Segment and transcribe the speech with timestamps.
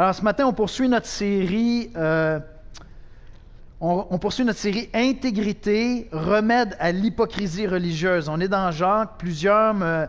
[0.00, 2.40] Alors ce matin, on poursuit notre série, euh,
[3.82, 8.30] on, poursuit notre série Intégrité, remède à l'hypocrisie religieuse.
[8.30, 10.06] On est dans Jacques, plusieurs me,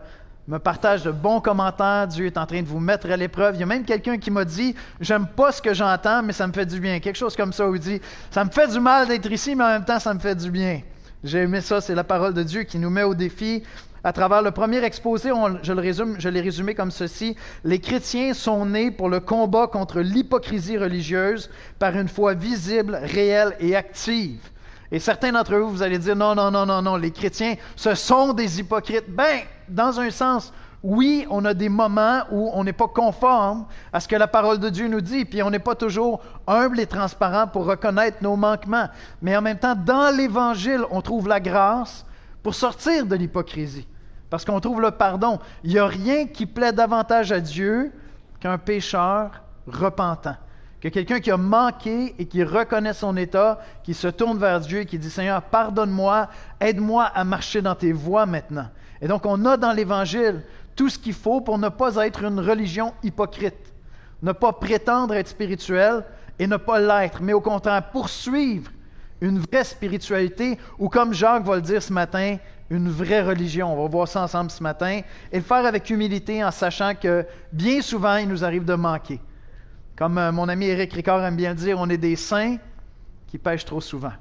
[0.48, 2.08] me partagent de bons commentaires.
[2.08, 3.56] Dieu est en train de vous mettre à l'épreuve.
[3.56, 6.46] Il y a même quelqu'un qui m'a dit J'aime pas ce que j'entends, mais ça
[6.46, 6.98] me fait du bien.
[6.98, 8.00] Quelque chose comme ça où il dit
[8.30, 10.50] Ça me fait du mal d'être ici, mais en même temps, ça me fait du
[10.50, 10.80] bien.
[11.22, 13.62] J'ai aimé ça, c'est la parole de Dieu qui nous met au défi.
[14.04, 15.30] À travers le premier exposé,
[15.62, 15.72] je
[16.18, 21.50] je l'ai résumé comme ceci les chrétiens sont nés pour le combat contre l'hypocrisie religieuse
[21.78, 24.40] par une foi visible, réelle et active.
[24.90, 27.94] Et certains d'entre vous, vous allez dire non, non, non, non, non, les chrétiens, ce
[27.94, 29.08] sont des hypocrites.
[29.08, 34.00] Ben, dans un sens, oui, on a des moments où on n'est pas conforme à
[34.00, 36.86] ce que la parole de Dieu nous dit, puis on n'est pas toujours humble et
[36.86, 38.88] transparent pour reconnaître nos manquements.
[39.22, 42.04] Mais en même temps, dans l'Évangile, on trouve la grâce
[42.42, 43.86] pour sortir de l'hypocrisie,
[44.32, 45.38] parce qu'on trouve le pardon.
[45.62, 47.92] Il n'y a rien qui plaît davantage à Dieu
[48.40, 50.36] qu'un pécheur repentant,
[50.80, 54.80] que quelqu'un qui a manqué et qui reconnaît son état, qui se tourne vers Dieu
[54.80, 56.30] et qui dit Seigneur, pardonne-moi,
[56.62, 58.68] aide-moi à marcher dans tes voies maintenant.
[59.02, 60.40] Et donc, on a dans l'Évangile
[60.76, 63.74] tout ce qu'il faut pour ne pas être une religion hypocrite,
[64.22, 66.04] ne pas prétendre être spirituel
[66.38, 68.70] et ne pas l'être, mais au contraire, poursuivre
[69.22, 72.36] une vraie spiritualité ou, comme Jacques va le dire ce matin,
[72.68, 73.72] une vraie religion.
[73.72, 75.00] On va voir ça ensemble ce matin
[75.30, 79.20] et le faire avec humilité en sachant que bien souvent, il nous arrive de manquer.
[79.96, 82.56] Comme euh, mon ami Éric Ricard aime bien le dire, on est des saints
[83.28, 84.12] qui pêchent trop souvent.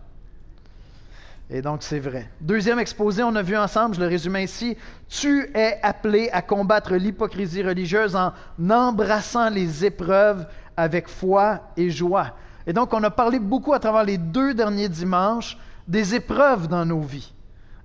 [1.49, 2.29] Et donc, c'est vrai.
[2.39, 4.77] Deuxième exposé, on a vu ensemble, je le résume ainsi,
[5.09, 8.31] tu es appelé à combattre l'hypocrisie religieuse en
[8.69, 12.35] embrassant les épreuves avec foi et joie.
[12.67, 16.85] Et donc, on a parlé beaucoup à travers les deux derniers dimanches des épreuves dans
[16.85, 17.33] nos vies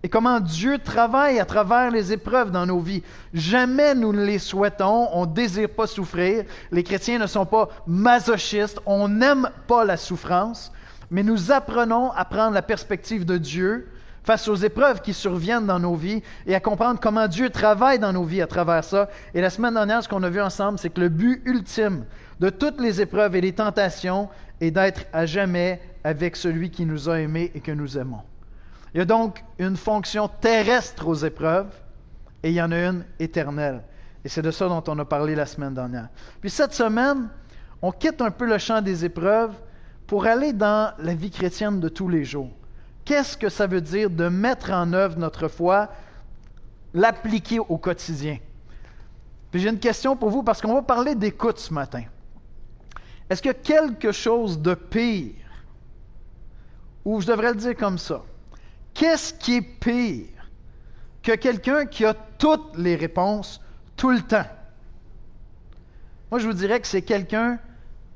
[0.07, 3.03] et comment Dieu travaille à travers les épreuves dans nos vies.
[3.35, 6.45] Jamais nous ne les souhaitons, on ne désire pas souffrir.
[6.71, 10.71] Les chrétiens ne sont pas masochistes, on n'aime pas la souffrance,
[11.11, 13.89] mais nous apprenons à prendre la perspective de Dieu
[14.23, 18.13] face aux épreuves qui surviennent dans nos vies et à comprendre comment Dieu travaille dans
[18.13, 19.09] nos vies à travers ça.
[19.35, 22.05] Et la semaine dernière, ce qu'on a vu ensemble, c'est que le but ultime
[22.39, 24.29] de toutes les épreuves et les tentations
[24.61, 28.23] est d'être à jamais avec celui qui nous a aimés et que nous aimons.
[28.95, 31.73] Il y a donc une fonction terrestre aux épreuves
[32.43, 33.83] et il y en a une éternelle.
[34.25, 36.09] Et c'est de ça dont on a parlé la semaine dernière.
[36.41, 37.29] Puis cette semaine,
[37.83, 39.55] on quitte un peu le champ des épreuves
[40.07, 42.51] pour aller dans la vie chrétienne de tous les jours.
[43.05, 45.89] Qu'est-ce que ça veut dire de mettre en œuvre notre foi,
[46.95, 48.39] l'appliquer au quotidien?
[49.51, 52.03] Puis j'ai une question pour vous parce qu'on va parler d'écoute ce matin.
[53.29, 55.35] Est-ce qu'il y a quelque chose de pire,
[57.05, 58.23] ou je devrais le dire comme ça,
[58.97, 60.49] Qu'est-ce qui est pire
[61.23, 63.61] que quelqu'un qui a toutes les réponses
[63.95, 64.47] tout le temps?
[66.31, 67.59] Moi, je vous dirais que c'est quelqu'un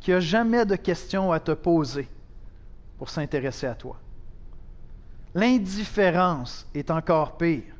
[0.00, 2.08] qui n'a jamais de questions à te poser
[2.96, 4.00] pour s'intéresser à toi.
[5.34, 7.74] L'indifférence est encore pire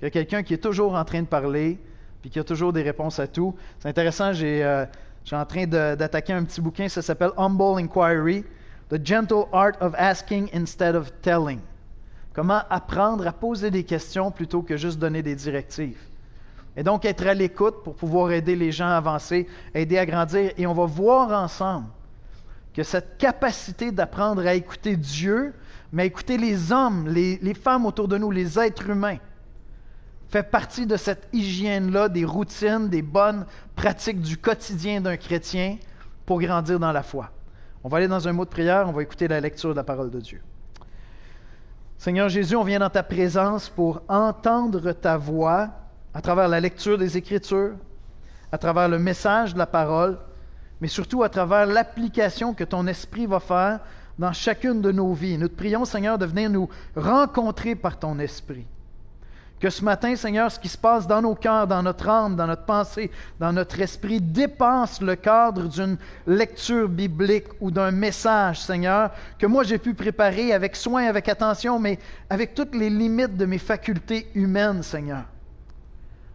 [0.00, 1.78] que quelqu'un qui est toujours en train de parler
[2.20, 3.54] puis qui a toujours des réponses à tout.
[3.78, 4.86] C'est intéressant, j'ai, euh,
[5.28, 8.44] suis en train d'attaquer un petit bouquin, ça s'appelle Humble Inquiry,
[8.90, 11.60] The Gentle Art of Asking Instead of Telling.
[12.34, 16.00] Comment apprendre à poser des questions plutôt que juste donner des directives.
[16.76, 20.50] Et donc être à l'écoute pour pouvoir aider les gens à avancer, aider à grandir.
[20.58, 21.86] Et on va voir ensemble
[22.74, 25.54] que cette capacité d'apprendre à écouter Dieu,
[25.92, 29.18] mais à écouter les hommes, les femmes autour de nous, les êtres humains,
[30.34, 33.46] fait partie de cette hygiène-là, des routines, des bonnes
[33.76, 35.76] pratiques du quotidien d'un chrétien
[36.26, 37.30] pour grandir dans la foi.
[37.84, 39.84] On va aller dans un mot de prière, on va écouter la lecture de la
[39.84, 40.40] parole de Dieu.
[41.98, 45.68] Seigneur Jésus, on vient dans ta présence pour entendre ta voix
[46.12, 47.76] à travers la lecture des Écritures,
[48.50, 50.18] à travers le message de la parole,
[50.80, 53.78] mais surtout à travers l'application que ton esprit va faire
[54.18, 55.38] dans chacune de nos vies.
[55.38, 58.66] Nous te prions, Seigneur, de venir nous rencontrer par ton esprit.
[59.60, 62.46] Que ce matin, Seigneur, ce qui se passe dans nos cœurs, dans notre âme, dans
[62.46, 63.10] notre pensée,
[63.40, 69.62] dans notre esprit, dépasse le cadre d'une lecture biblique ou d'un message, Seigneur, que moi
[69.62, 71.98] j'ai pu préparer avec soin, avec attention, mais
[72.28, 75.24] avec toutes les limites de mes facultés humaines, Seigneur.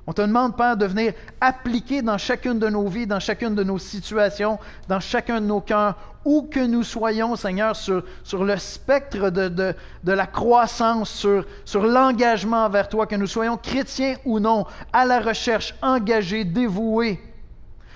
[0.09, 3.63] On te demande, Père, de venir appliquer dans chacune de nos vies, dans chacune de
[3.63, 4.57] nos situations,
[4.88, 5.95] dans chacun de nos cœurs,
[6.25, 11.45] où que nous soyons, Seigneur, sur, sur le spectre de, de, de la croissance, sur,
[11.63, 17.21] sur l'engagement envers toi, que nous soyons chrétiens ou non, à la recherche, engagés, dévoués,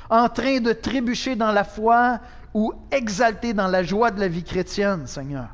[0.07, 2.19] en train de trébucher dans la foi
[2.54, 5.48] ou exaltés dans la joie de la vie chrétienne, Seigneur.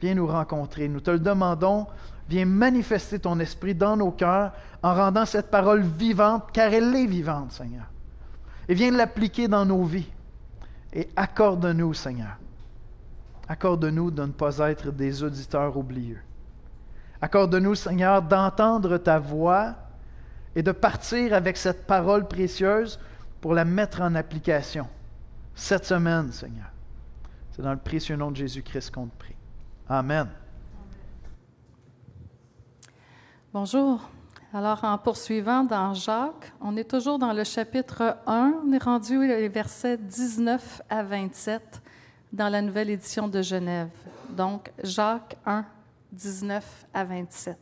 [0.00, 0.88] Viens nous rencontrer.
[0.88, 1.86] Nous te le demandons.
[2.28, 7.06] Viens manifester ton esprit dans nos cœurs en rendant cette parole vivante, car elle est
[7.06, 7.84] vivante, Seigneur.
[8.68, 10.10] Et viens l'appliquer dans nos vies.
[10.92, 12.38] Et accorde-nous, Seigneur,
[13.48, 16.20] accorde-nous de ne pas être des auditeurs oublieux.
[17.20, 19.74] Accorde-nous, Seigneur, d'entendre ta voix
[20.54, 22.98] et de partir avec cette parole précieuse
[23.40, 24.86] pour la mettre en application
[25.54, 26.70] cette semaine, Seigneur.
[27.52, 29.36] C'est dans le précieux nom de Jésus-Christ qu'on te prie.
[29.88, 30.28] Amen.
[33.54, 34.00] Bonjour.
[34.52, 38.62] Alors, en poursuivant dans Jacques, on est toujours dans le chapitre 1.
[38.66, 41.80] On est rendu les versets 19 à 27
[42.32, 43.90] dans la nouvelle édition de Genève.
[44.30, 45.64] Donc, Jacques 1,
[46.10, 47.56] 19 à 27.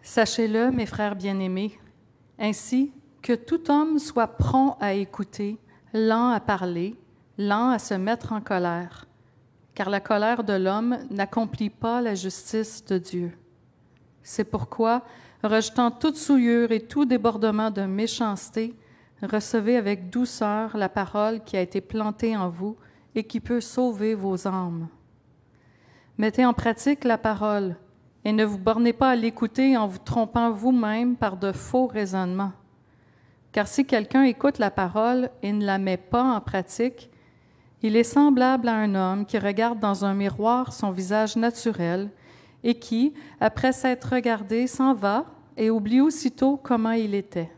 [0.00, 1.78] Sachez-le, mes frères bien-aimés,
[2.38, 5.58] ainsi que tout homme soit prompt à écouter,
[5.92, 6.98] lent à parler,
[7.36, 9.05] lent à se mettre en colère
[9.76, 13.32] car la colère de l'homme n'accomplit pas la justice de Dieu.
[14.22, 15.02] C'est pourquoi,
[15.44, 18.74] rejetant toute souillure et tout débordement de méchanceté,
[19.22, 22.78] recevez avec douceur la parole qui a été plantée en vous
[23.14, 24.88] et qui peut sauver vos âmes.
[26.16, 27.76] Mettez en pratique la parole
[28.24, 32.52] et ne vous bornez pas à l'écouter en vous trompant vous-même par de faux raisonnements.
[33.52, 37.10] Car si quelqu'un écoute la parole et ne la met pas en pratique,
[37.86, 42.10] il est semblable à un homme qui regarde dans un miroir son visage naturel
[42.64, 47.48] et qui, après s'être regardé, s'en va et oublie aussitôt comment il était.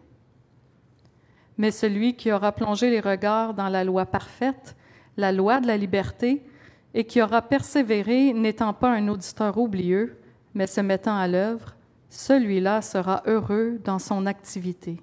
[1.57, 4.77] Mais celui qui aura plongé les regards dans la loi parfaite,
[5.17, 6.45] la loi de la liberté,
[6.93, 10.19] et qui aura persévéré, n'étant pas un auditeur oublieux,
[10.53, 11.75] mais se mettant à l'œuvre,
[12.11, 15.01] celui-là sera heureux dans son activité.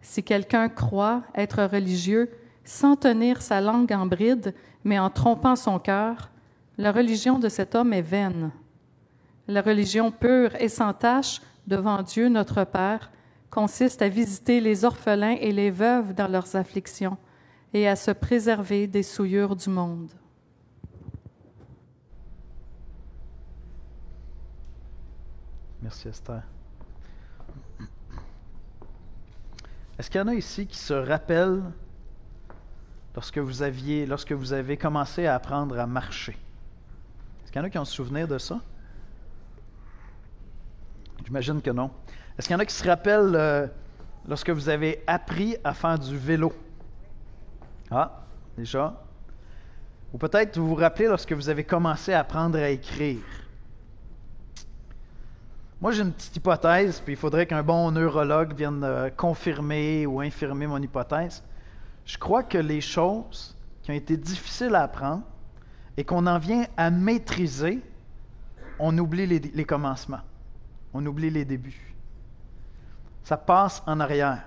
[0.00, 2.30] Si quelqu'un croit être religieux
[2.70, 6.30] sans tenir sa langue en bride, mais en trompant son cœur,
[6.78, 8.52] la religion de cet homme est vaine.
[9.48, 13.10] La religion pure et sans tache devant Dieu notre Père
[13.50, 17.18] consiste à visiter les orphelins et les veuves dans leurs afflictions
[17.74, 20.12] et à se préserver des souillures du monde.
[25.82, 26.42] Merci Esther.
[29.98, 31.64] Est-ce qu'il y en a ici qui se rappellent
[33.20, 36.36] lorsque vous, avez commencé à apprendre à marcher?
[37.42, 38.60] Est-ce qu'il y en a qui ont souvenir de ça?
[41.24, 41.90] J'imagine que non.
[42.38, 43.66] Est-ce qu'il y en a qui se rappellent euh,
[44.26, 46.52] lorsque vous avez appris à faire du vélo?
[47.90, 48.22] Ah,
[48.56, 49.02] déjà.
[50.12, 53.20] Ou peut-être vous vous rappelez lorsque vous avez commencé à apprendre à écrire.
[55.80, 60.20] Moi, j'ai une petite hypothèse, puis il faudrait qu'un bon neurologue vienne euh, confirmer ou
[60.20, 61.42] infirmer mon hypothèse.
[62.10, 65.22] Je crois que les choses qui ont été difficiles à apprendre
[65.96, 67.80] et qu'on en vient à maîtriser,
[68.80, 70.22] on oublie les, commencements,
[70.92, 71.94] on oublie les débuts.
[73.22, 74.42] Ça passe en arrière.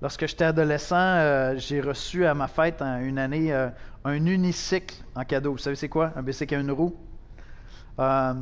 [0.00, 3.68] Lorsque j'étais adolescent, euh, j'ai reçu à ma fête en une année euh,
[4.04, 5.52] un unicycle en cadeau.
[5.52, 6.12] Vous savez c'est quoi?
[6.14, 6.94] Un bicycle à une roue.
[7.98, 8.34] Euh,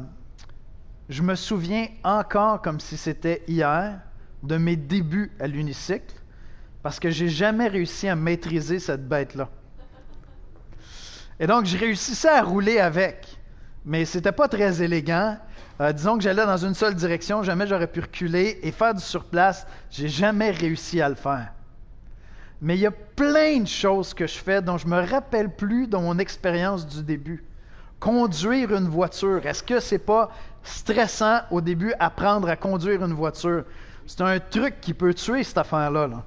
[1.09, 4.03] je me souviens encore comme si c'était hier
[4.43, 6.18] de mes débuts à l'unicycle
[6.89, 9.51] parce que j'ai jamais réussi à maîtriser cette bête-là.
[11.39, 13.27] Et donc, je réussissais à rouler avec,
[13.85, 15.37] mais c'était pas très élégant.
[15.83, 19.03] Euh, disons que j'allais dans une seule direction, jamais j'aurais pu reculer et faire du
[19.03, 19.67] surplace.
[19.91, 21.53] J'ai jamais réussi à le faire.
[22.63, 25.89] Mais il y a plein de choses que je fais dont je me rappelle plus
[25.89, 27.45] dans mon expérience du début.
[28.01, 30.31] Conduire une voiture, est-ce que c'est pas
[30.63, 33.65] stressant au début apprendre à conduire une voiture?
[34.07, 36.07] C'est un truc qui peut tuer cette affaire-là.
[36.07, 36.25] là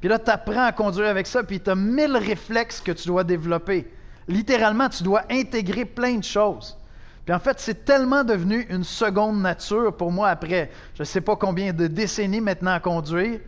[0.00, 3.06] puis là, tu apprends à conduire avec ça, puis tu as mille réflexes que tu
[3.06, 3.92] dois développer.
[4.26, 6.76] Littéralement, tu dois intégrer plein de choses.
[7.24, 11.20] Puis en fait, c'est tellement devenu une seconde nature pour moi après, je ne sais
[11.20, 13.40] pas combien de décennies maintenant à conduire,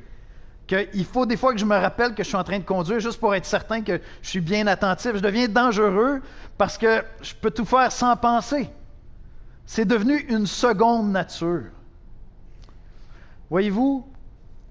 [0.66, 3.00] qu'il faut des fois que je me rappelle que je suis en train de conduire
[3.00, 5.12] juste pour être certain que je suis bien attentif.
[5.14, 6.20] Je deviens dangereux
[6.58, 8.70] parce que je peux tout faire sans penser.
[9.66, 11.64] C'est devenu une seconde nature.
[13.50, 14.06] Voyez-vous,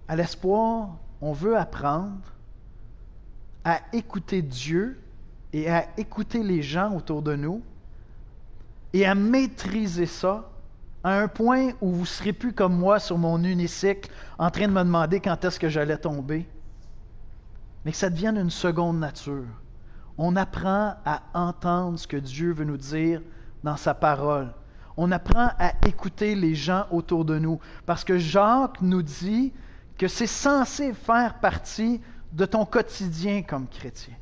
[0.07, 0.89] à l'espoir,
[1.21, 2.19] on veut apprendre
[3.63, 4.99] à écouter Dieu
[5.53, 7.61] et à écouter les gens autour de nous
[8.93, 10.49] et à maîtriser ça
[11.03, 14.67] à un point où vous ne serez plus comme moi sur mon unicycle en train
[14.67, 16.47] de me demander quand est-ce que j'allais tomber,
[17.83, 19.47] mais que ça devienne une seconde nature.
[20.17, 23.21] On apprend à entendre ce que Dieu veut nous dire
[23.63, 24.53] dans sa parole.
[24.97, 27.59] On apprend à écouter les gens autour de nous.
[27.85, 29.53] Parce que Jacques nous dit
[30.01, 32.01] que c'est censé faire partie
[32.33, 34.15] de ton quotidien comme chrétien.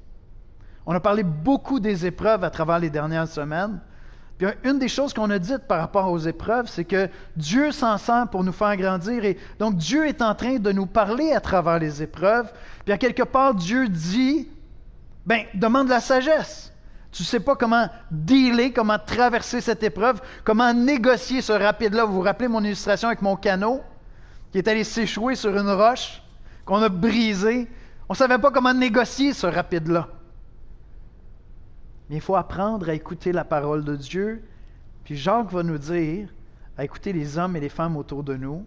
[0.86, 3.80] On a parlé beaucoup des épreuves à travers les dernières semaines,
[4.38, 7.08] Puis une des choses qu'on a dites par rapport aux épreuves, c'est que
[7.38, 9.24] Dieu s'en sert pour nous faire grandir.
[9.24, 12.52] Et donc Dieu est en train de nous parler à travers les épreuves.
[12.84, 14.50] Puis à quelque part, Dieu dit,
[15.26, 16.74] ben demande la sagesse.
[17.10, 22.04] Tu ne sais pas comment dealer, comment traverser cette épreuve, comment négocier ce rapide-là.
[22.04, 23.82] Vous vous rappelez mon illustration avec mon canot?
[24.52, 26.22] Qui est allé s'échouer sur une roche,
[26.66, 27.68] qu'on a brisé.
[28.08, 30.10] On ne savait pas comment négocier ce rapide-là.
[32.10, 34.44] Mais il faut apprendre à écouter la parole de Dieu.
[35.04, 36.30] Puis Jacques va nous dire
[36.78, 38.66] à écouter les hommes et les femmes autour de nous.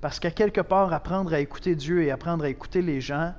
[0.00, 3.34] Parce qu'à quelque part, apprendre à écouter Dieu et apprendre à écouter les gens,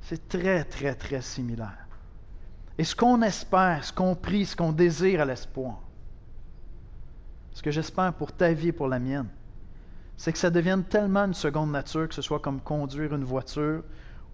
[0.00, 1.86] c'est très, très, très similaire.
[2.78, 5.80] Et ce qu'on espère, ce qu'on prie, ce qu'on désire à l'espoir,
[7.52, 9.28] ce que j'espère pour ta vie et pour la mienne,
[10.18, 13.84] c'est que ça devienne tellement une seconde nature, que ce soit comme conduire une voiture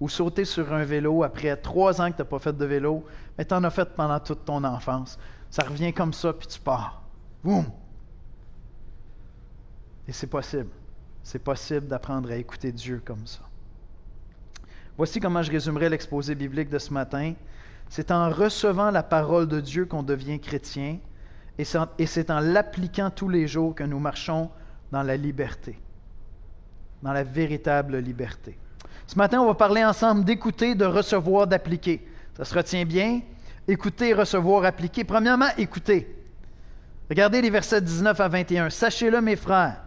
[0.00, 3.04] ou sauter sur un vélo après trois ans que tu n'as pas fait de vélo,
[3.36, 5.18] mais tu en as fait pendant toute ton enfance.
[5.50, 7.02] Ça revient comme ça, puis tu pars.
[7.44, 7.66] Boum!
[10.08, 10.70] Et c'est possible.
[11.22, 13.40] C'est possible d'apprendre à écouter Dieu comme ça.
[14.96, 17.34] Voici comment je résumerai l'exposé biblique de ce matin.
[17.90, 20.98] C'est en recevant la parole de Dieu qu'on devient chrétien,
[21.58, 24.50] et c'est en l'appliquant tous les jours que nous marchons
[24.94, 25.76] dans la liberté,
[27.02, 28.56] dans la véritable liberté.
[29.08, 32.06] Ce matin, on va parler ensemble d'écouter, de recevoir, d'appliquer.
[32.36, 33.20] Ça se retient bien?
[33.66, 35.02] Écouter, recevoir, appliquer.
[35.02, 36.16] Premièrement, écouter.
[37.10, 38.70] Regardez les versets 19 à 21.
[38.70, 39.82] Sachez-le, mes frères.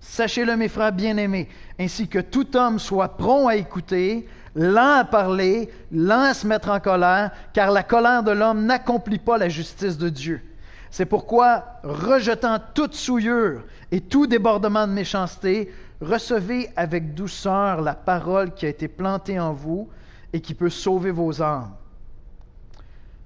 [0.00, 1.48] Sachez-le, mes frères bien-aimés,
[1.78, 6.68] ainsi que tout homme soit prompt à écouter, lent à parler, lent à se mettre
[6.68, 10.42] en colère, car la colère de l'homme n'accomplit pas la justice de Dieu.
[10.90, 18.52] C'est pourquoi, rejetant toute souillure et tout débordement de méchanceté, recevez avec douceur la parole
[18.52, 19.88] qui a été plantée en vous
[20.32, 21.70] et qui peut sauver vos âmes.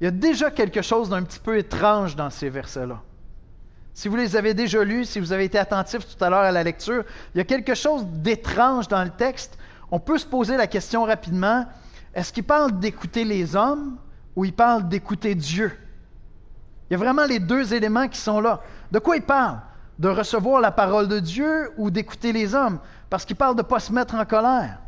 [0.00, 3.00] Il y a déjà quelque chose d'un petit peu étrange dans ces versets-là.
[3.94, 6.52] Si vous les avez déjà lus, si vous avez été attentif tout à l'heure à
[6.52, 7.04] la lecture,
[7.34, 9.56] il y a quelque chose d'étrange dans le texte.
[9.90, 11.64] On peut se poser la question rapidement,
[12.12, 13.96] est-ce qu'il parle d'écouter les hommes
[14.34, 15.72] ou il parle d'écouter Dieu?
[16.88, 18.60] Il y a vraiment les deux éléments qui sont là.
[18.90, 19.58] De quoi il parle?
[19.98, 23.66] de recevoir la parole de Dieu ou d'écouter les hommes, parce qu'il parle de ne
[23.66, 24.78] pas se mettre en colère.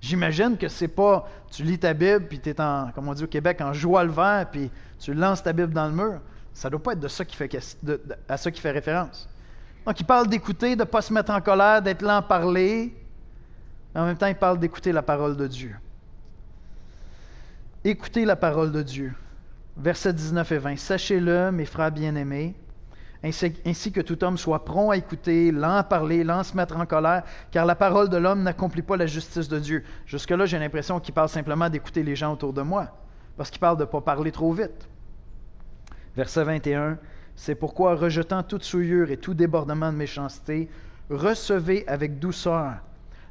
[0.00, 3.22] J'imagine que c'est pas tu lis ta Bible, puis tu es en, comme on dit
[3.22, 6.20] au Québec, en joie le vert, puis tu lances ta Bible dans le mur.
[6.52, 7.48] Ça ne doit pas être de ça qui fait,
[8.28, 9.28] à ça qui fait référence.
[9.86, 12.96] Donc, il parle d'écouter, de ne pas se mettre en colère, d'être lent à parler,
[13.94, 15.76] mais en même temps, il parle d'écouter la parole de Dieu.
[17.84, 19.14] Écoutez la parole de Dieu.
[19.76, 20.78] Versets 19 et 20.
[20.78, 22.54] Sachez-le, mes frères bien-aimés,
[23.24, 26.76] ainsi, que tout homme soit prompt à écouter, lent à parler, lent à se mettre
[26.76, 29.84] en colère, car la parole de l'homme n'accomplit pas la justice de Dieu.
[30.06, 32.88] Jusque-là, j'ai l'impression qu'il parle simplement d'écouter les gens autour de moi,
[33.36, 34.88] parce qu'il parle de ne pas parler trop vite.
[36.16, 36.98] Verset 21,
[37.36, 40.68] C'est pourquoi, rejetant toute souillure et tout débordement de méchanceté,
[41.08, 42.74] recevez avec douceur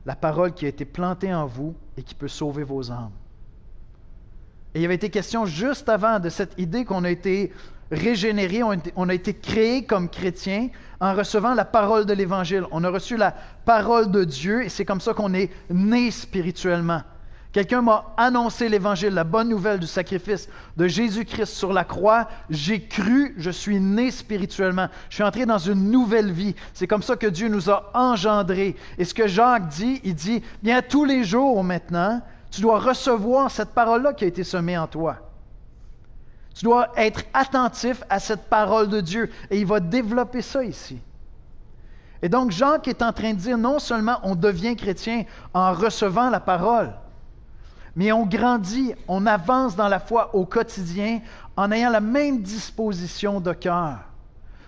[0.05, 3.11] la parole qui a été plantée en vous et qui peut sauver vos âmes.
[4.73, 7.51] Et il avait été question juste avant de cette idée qu'on a été
[7.91, 8.61] régénérés,
[8.95, 10.69] on a été créés comme chrétiens
[11.01, 12.63] en recevant la parole de l'Évangile.
[12.71, 13.35] On a reçu la
[13.65, 17.01] parole de Dieu et c'est comme ça qu'on est né spirituellement.
[17.51, 20.47] Quelqu'un m'a annoncé l'Évangile, la bonne nouvelle du sacrifice
[20.77, 22.29] de Jésus-Christ sur la croix.
[22.49, 24.87] J'ai cru, je suis né spirituellement.
[25.09, 26.55] Je suis entré dans une nouvelle vie.
[26.73, 28.77] C'est comme ça que Dieu nous a engendrés.
[28.97, 33.49] Et ce que Jacques dit, il dit, bien tous les jours maintenant, tu dois recevoir
[33.49, 35.15] cette parole-là qui a été semée en toi.
[36.53, 39.31] Tu dois être attentif à cette parole de Dieu.
[39.49, 40.99] Et il va développer ça ici.
[42.21, 45.71] Et donc, Jean qui est en train de dire, non seulement on devient chrétien en
[45.71, 46.93] recevant la parole,
[47.95, 51.21] mais on grandit, on avance dans la foi au quotidien
[51.55, 53.97] en ayant la même disposition de cœur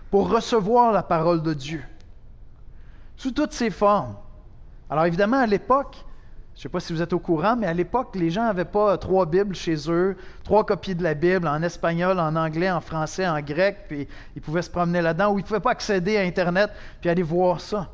[0.10, 1.84] pour recevoir la parole de Dieu,
[3.18, 4.16] sous toutes ses formes.
[4.90, 6.06] Alors évidemment, à l'époque,
[6.56, 8.64] je ne sais pas si vous êtes au courant, mais à l'époque, les gens n'avaient
[8.64, 12.80] pas trois Bibles chez eux, trois copies de la Bible en espagnol, en anglais, en
[12.80, 16.18] français, en grec, puis ils pouvaient se promener là-dedans, ou ils ne pouvaient pas accéder
[16.18, 16.70] à Internet
[17.02, 17.90] puis aller voir ça.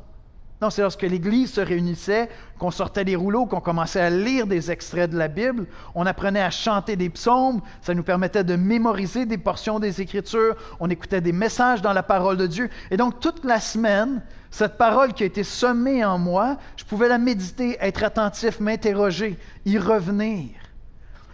[0.60, 4.70] Non, c'est lorsque l'Église se réunissait, qu'on sortait les rouleaux, qu'on commençait à lire des
[4.70, 9.24] extraits de la Bible, on apprenait à chanter des psaumes, ça nous permettait de mémoriser
[9.24, 12.68] des portions des Écritures, on écoutait des messages dans la parole de Dieu.
[12.90, 17.08] Et donc, toute la semaine, cette parole qui a été semée en moi, je pouvais
[17.08, 20.50] la méditer, être attentif, m'interroger, y revenir.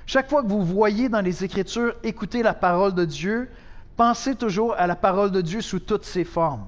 [0.06, 3.50] Chaque fois que vous voyez dans les Écritures écouter la parole de Dieu,
[3.96, 6.66] pensez toujours à la parole de Dieu sous toutes ses formes.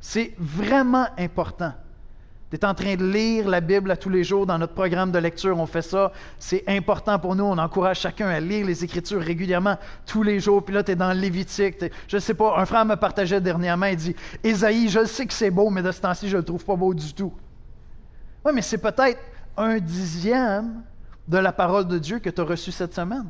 [0.00, 1.72] C'est vraiment important
[2.50, 5.10] Tu es en train de lire la Bible à tous les jours dans notre programme
[5.10, 5.58] de lecture.
[5.58, 6.12] On fait ça.
[6.38, 7.44] C'est important pour nous.
[7.44, 9.76] On encourage chacun à lire les Écritures régulièrement,
[10.06, 10.64] tous les jours.
[10.64, 11.84] Puis là, tu es dans Lévitique.
[12.06, 13.86] Je ne sais pas, un frère me partageait dernièrement.
[13.86, 16.44] Il dit Ésaïe, je sais que c'est beau, mais de ce temps-ci, je ne le
[16.44, 17.32] trouve pas beau du tout.
[18.44, 19.20] Oui, mais c'est peut-être
[19.56, 20.82] un dixième
[21.26, 23.26] de la parole de Dieu que tu as reçue cette semaine.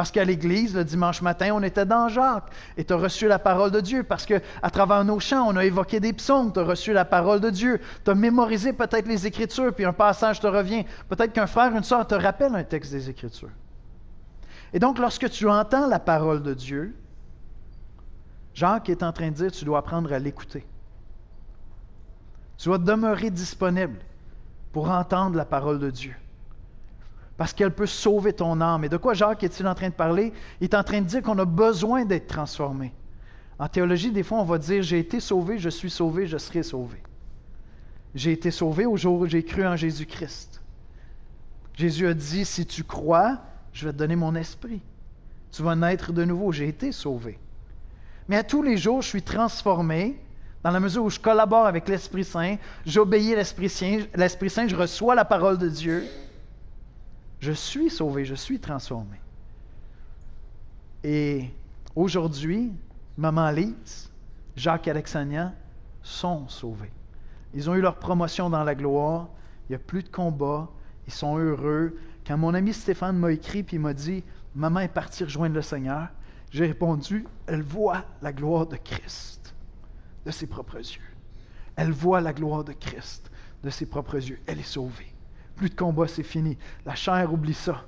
[0.00, 3.38] Parce qu'à l'église, le dimanche matin, on était dans Jacques et tu as reçu la
[3.38, 4.02] parole de Dieu.
[4.02, 7.38] Parce qu'à travers nos chants, on a évoqué des psaumes, tu as reçu la parole
[7.38, 7.82] de Dieu.
[8.02, 10.86] Tu as mémorisé peut-être les Écritures, puis un passage te revient.
[11.10, 13.50] Peut-être qu'un frère, une soeur te rappelle un texte des Écritures.
[14.72, 16.96] Et donc, lorsque tu entends la parole de Dieu,
[18.54, 20.66] Jacques est en train de dire, tu dois apprendre à l'écouter.
[22.56, 23.98] Tu dois demeurer disponible
[24.72, 26.14] pour entendre la parole de Dieu
[27.40, 28.84] parce qu'elle peut sauver ton âme.
[28.84, 30.30] Et de quoi Jacques est-il en train de parler?
[30.60, 32.92] Il est en train de dire qu'on a besoin d'être transformé.
[33.58, 36.62] En théologie, des fois, on va dire, j'ai été sauvé, je suis sauvé, je serai
[36.62, 37.02] sauvé.
[38.14, 40.60] J'ai été sauvé au jour où j'ai cru en Jésus-Christ.
[41.72, 43.38] Jésus a dit, si tu crois,
[43.72, 44.82] je vais te donner mon esprit.
[45.50, 46.52] Tu vas naître de nouveau.
[46.52, 47.38] J'ai été sauvé.
[48.28, 50.20] Mais à tous les jours, je suis transformé
[50.62, 54.76] dans la mesure où je collabore avec l'Esprit Saint, j'obéis l'Esprit Saint, l'Esprit Saint, je
[54.76, 56.04] reçois la parole de Dieu.
[57.40, 59.18] Je suis sauvé, je suis transformé.
[61.02, 61.50] Et
[61.96, 62.72] aujourd'hui,
[63.16, 64.10] Maman Lise,
[64.54, 65.52] Jacques et Alexandria
[66.02, 66.92] sont sauvés.
[67.54, 69.28] Ils ont eu leur promotion dans la gloire.
[69.68, 70.68] Il n'y a plus de combat.
[71.06, 71.96] Ils sont heureux.
[72.26, 74.22] Quand mon ami Stéphane m'a écrit et m'a dit
[74.54, 76.08] Maman est partie rejoindre le Seigneur,
[76.50, 79.54] j'ai répondu Elle voit la gloire de Christ
[80.26, 81.16] de ses propres yeux.
[81.76, 83.30] Elle voit la gloire de Christ
[83.62, 84.40] de ses propres yeux.
[84.46, 85.09] Elle est sauvée.
[85.60, 86.56] Plus de combat, c'est fini.
[86.86, 87.84] La chair oublie ça.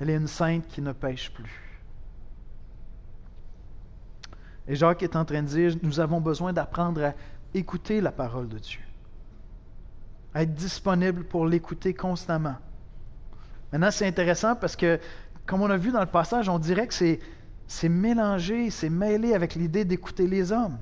[0.00, 1.78] Elle est une sainte qui ne pêche plus.
[4.66, 7.14] Et Jacques est en train de dire, nous avons besoin d'apprendre à
[7.54, 8.80] écouter la parole de Dieu,
[10.34, 12.56] à être disponible pour l'écouter constamment.
[13.70, 14.98] Maintenant, c'est intéressant parce que,
[15.46, 19.54] comme on a vu dans le passage, on dirait que c'est mélangé, c'est mêlé avec
[19.54, 20.78] l'idée d'écouter les hommes.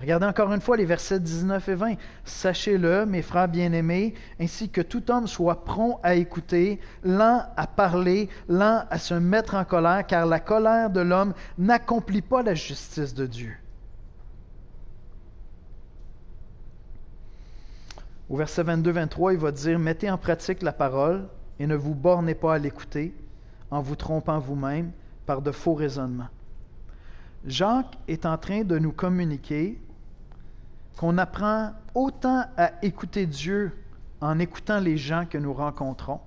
[0.00, 1.94] Regardez encore une fois les versets 19 et 20.
[2.24, 8.28] Sachez-le, mes frères bien-aimés, ainsi que tout homme soit prompt à écouter, lent à parler,
[8.48, 13.12] lent à se mettre en colère, car la colère de l'homme n'accomplit pas la justice
[13.12, 13.56] de Dieu.
[18.30, 21.26] Au verset 22-23, il va dire, Mettez en pratique la parole
[21.58, 23.14] et ne vous bornez pas à l'écouter
[23.70, 24.92] en vous trompant vous-même
[25.26, 26.28] par de faux raisonnements.
[27.46, 29.80] Jacques est en train de nous communiquer
[30.98, 33.72] qu'on apprend autant à écouter Dieu
[34.20, 36.20] en écoutant les gens que nous rencontrons,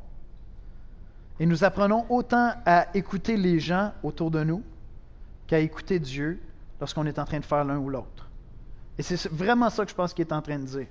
[1.39, 4.63] et nous apprenons autant à écouter les gens autour de nous
[5.45, 6.39] qu'à écouter Dieu
[6.79, 8.29] lorsqu'on est en train de faire l'un ou l'autre.
[8.97, 10.87] Et c'est vraiment ça que je pense qu'il est en train de dire.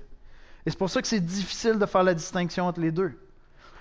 [0.65, 3.17] Et c'est pour ça que c'est difficile de faire la distinction entre les deux.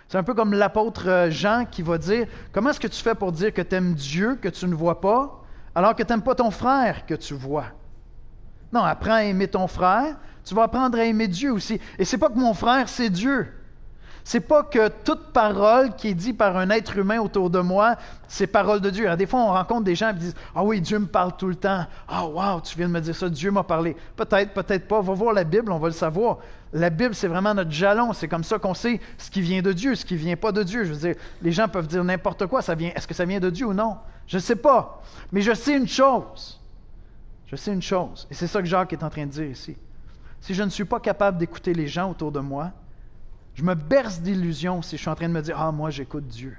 [0.09, 3.15] C'est un peu comme l'apôtre euh, Jean qui va dire, comment est-ce que tu fais
[3.15, 6.23] pour dire que tu aimes Dieu que tu ne vois pas, alors que tu n'aimes
[6.23, 7.67] pas ton frère que tu vois?
[8.73, 11.81] Non, apprends à aimer ton frère, tu vas apprendre à aimer Dieu aussi.
[11.99, 13.49] Et c'est pas que mon frère, c'est Dieu.
[14.25, 17.97] C'est pas que toute parole qui est dite par un être humain autour de moi,
[18.29, 19.09] c'est parole de Dieu.
[19.17, 21.55] des fois, on rencontre des gens qui disent Ah oui, Dieu me parle tout le
[21.55, 21.85] temps.
[22.07, 23.97] Ah, wow, tu viens de me dire ça, Dieu m'a parlé.
[24.17, 25.01] Peut-être, peut-être pas.
[25.01, 26.39] Va voir la Bible, on va le savoir.
[26.73, 28.13] La Bible, c'est vraiment notre jalon.
[28.13, 30.63] C'est comme ça qu'on sait ce qui vient de Dieu, ce qui vient pas de
[30.63, 30.85] Dieu.
[30.85, 32.63] Je veux dire, les gens peuvent dire n'importe quoi.
[32.63, 33.97] Ça vient, est-ce que ça vient de Dieu ou non?
[34.27, 35.03] Je ne sais pas.
[35.33, 36.60] Mais je sais une chose
[37.51, 39.77] je sais une chose, et c'est ça que Jacques est en train de dire ici.
[40.41, 42.71] Si je ne suis pas capable d'écouter les gens autour de moi,
[43.55, 46.29] je me berce d'illusions si je suis en train de me dire Ah, moi, j'écoute
[46.29, 46.57] Dieu.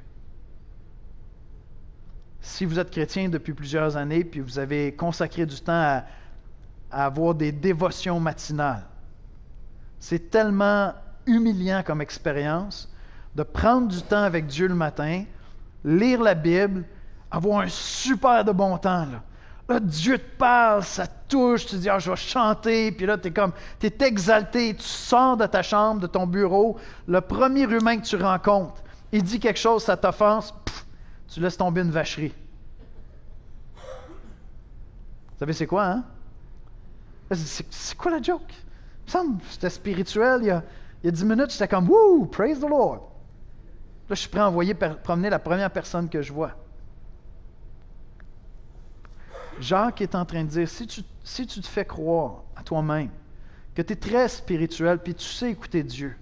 [2.41, 6.03] Si vous êtes chrétien depuis plusieurs années, puis vous avez consacré du temps à,
[6.91, 8.85] avoir des dévotions matinales,
[9.97, 10.93] c'est tellement
[11.25, 12.93] humiliant comme expérience
[13.33, 15.23] de prendre du temps avec Dieu le matin,
[15.85, 16.83] lire la Bible,
[17.31, 19.07] avoir un super de bon temps.
[19.71, 23.17] Là, Dieu te parle, ça touche, tu te dis, ah, je vais chanter, puis là,
[23.17, 27.63] tu es comme, tu exalté, tu sors de ta chambre, de ton bureau, le premier
[27.63, 30.53] humain que tu rencontres, il dit quelque chose, ça t'offense,
[31.29, 32.33] tu laisses tomber une vacherie.
[33.77, 36.03] Vous savez, c'est quoi, hein?
[37.31, 38.41] C'est quoi la joke?
[38.49, 40.39] Il me semble c'était spirituel.
[40.41, 40.61] Il y, a,
[41.01, 43.09] il minutes, j'étais comme, Woo, praise the Lord.
[44.09, 46.57] Là, je suis prêt à envoyer promener la première personne que je vois.
[49.59, 51.03] Jacques est en train de dire, si tu,
[51.61, 53.09] te fais croire à toi-même
[53.75, 56.15] que tu es très spirituel, puis tu sais écouter Dieu,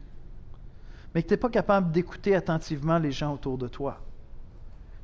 [1.14, 4.00] mais que tu n'es pas capable d'écouter attentivement les gens autour de toi,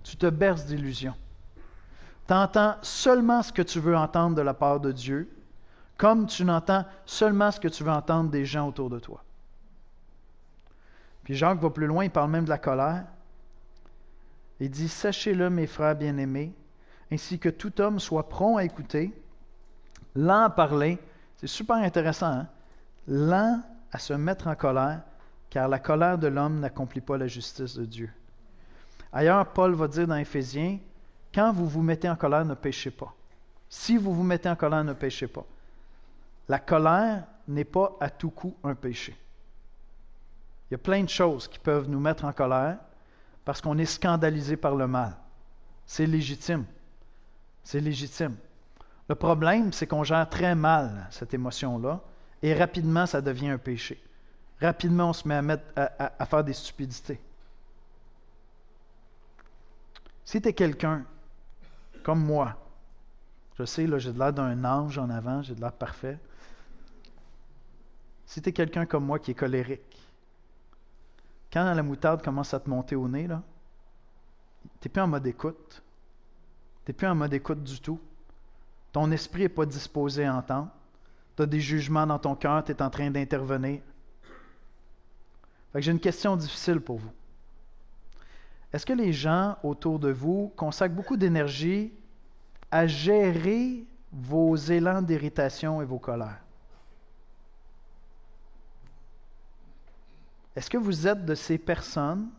[0.04, 1.16] tu te berces d'illusions.
[2.28, 5.30] Tu entends seulement ce que tu veux entendre de la part de Dieu,
[5.98, 9.24] comme tu n'entends seulement ce que tu veux entendre des gens autour de toi.
[11.24, 13.06] Puis Jacques va plus loin, il parle même de la colère.
[14.60, 16.54] Il dit, Sachez-le, mes frères bien-aimés,
[17.12, 19.14] ainsi que tout homme soit prompt à écouter,
[20.16, 20.98] lent à parler,
[21.38, 22.48] c'est super intéressant, hein?
[23.08, 25.02] lent à se mettre en colère,
[25.50, 28.12] car la colère de l'homme n'accomplit pas la justice de Dieu.
[29.14, 30.80] Ailleurs, Paul va dire dans Éphésiens,
[31.34, 33.14] quand vous vous mettez en colère, ne péchez pas.
[33.70, 35.46] Si vous vous mettez en colère, ne péchez pas.
[36.48, 39.16] La colère n'est pas à tout coup un péché.
[40.70, 42.78] Il y a plein de choses qui peuvent nous mettre en colère
[43.44, 45.16] parce qu'on est scandalisé par le mal.
[45.86, 46.66] C'est légitime.
[47.66, 48.38] C'est légitime.
[49.10, 52.00] Le problème, c'est qu'on gère très mal cette émotion-là
[52.44, 54.02] et rapidement, ça devient un péché.
[54.62, 57.20] Rapidement, on se met à, faire des stupidités.
[60.24, 61.06] Si tu es quelqu'un
[62.04, 62.56] comme moi,
[63.58, 66.20] je sais, là, j'ai de l'air d'un ange en avant, j'ai de l'air parfait.
[68.28, 70.08] Si tu es quelqu'un comme moi qui est colérique,
[71.52, 75.82] quand la moutarde commence à te monter au nez, tu n'es plus en mode écoute.
[76.86, 78.00] Tu n'es plus en mode écoute du tout.
[78.92, 80.70] Ton esprit n'est pas disposé à entendre.
[81.36, 83.82] Tu as des jugements dans ton cœur, tu es en train d'intervenir.
[85.74, 87.12] J'ai une question difficile pour vous.
[88.72, 91.92] Est-ce que les gens autour de vous consacrent beaucoup d'énergie
[92.72, 96.42] à gérer vos élans d'irritation et vos colères?
[100.56, 102.30] Est-ce que vous êtes de ces personnes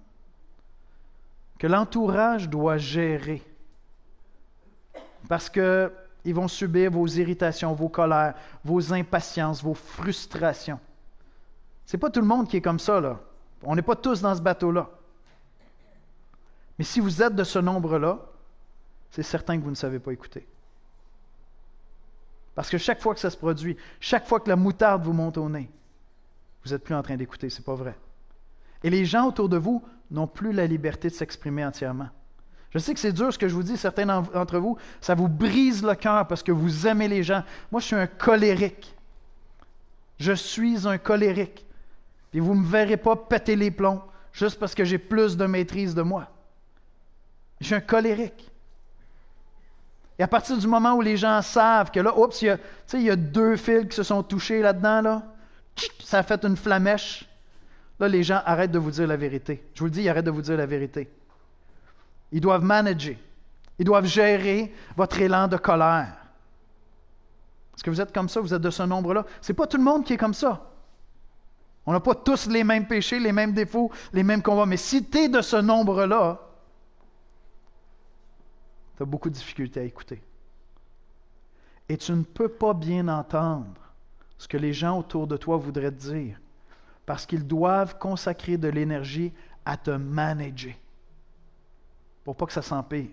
[1.58, 3.42] que l'entourage doit gérer?
[5.28, 8.34] Parce qu'ils vont subir vos irritations, vos colères,
[8.64, 10.80] vos impatiences, vos frustrations.
[11.84, 13.20] Ce n'est pas tout le monde qui est comme ça, là.
[13.62, 14.88] On n'est pas tous dans ce bateau-là.
[16.78, 18.18] Mais si vous êtes de ce nombre-là,
[19.10, 20.46] c'est certain que vous ne savez pas écouter.
[22.54, 25.38] Parce que chaque fois que ça se produit, chaque fois que la moutarde vous monte
[25.38, 25.70] au nez,
[26.64, 27.96] vous n'êtes plus en train d'écouter, c'est pas vrai.
[28.82, 32.08] Et les gens autour de vous n'ont plus la liberté de s'exprimer entièrement.
[32.76, 35.28] Je sais que c'est dur ce que je vous dis, certains d'entre vous, ça vous
[35.28, 37.42] brise le cœur parce que vous aimez les gens.
[37.72, 38.94] Moi, je suis un colérique.
[40.18, 41.64] Je suis un colérique.
[42.30, 45.46] Puis vous ne me verrez pas péter les plombs juste parce que j'ai plus de
[45.46, 46.28] maîtrise de moi.
[47.62, 48.50] Je suis un colérique.
[50.18, 52.58] Et à partir du moment où les gens savent que là, oups, il
[53.00, 55.22] y a, deux fils qui se sont touchés là-dedans, là,
[56.04, 57.26] ça a fait une flamèche.
[57.98, 59.64] Là, les gens arrêtent de vous dire la vérité.
[59.72, 61.08] Je vous le dis, ils arrêtent de vous dire la vérité.
[62.32, 63.16] Ils doivent manager.
[63.78, 66.16] Ils doivent gérer votre élan de colère.
[67.74, 68.40] Est-ce que vous êtes comme ça?
[68.40, 69.24] Vous êtes de ce nombre-là?
[69.40, 70.70] Ce n'est pas tout le monde qui est comme ça.
[71.84, 74.66] On n'a pas tous les mêmes péchés, les mêmes défauts, les mêmes combats.
[74.66, 76.40] Mais si tu es de ce nombre-là,
[78.96, 80.22] tu as beaucoup de difficultés à écouter.
[81.88, 83.92] Et tu ne peux pas bien entendre
[84.38, 86.40] ce que les gens autour de toi voudraient te dire
[87.04, 89.32] parce qu'ils doivent consacrer de l'énergie
[89.64, 90.74] à te manager
[92.26, 93.10] pour pas que ça s'empire.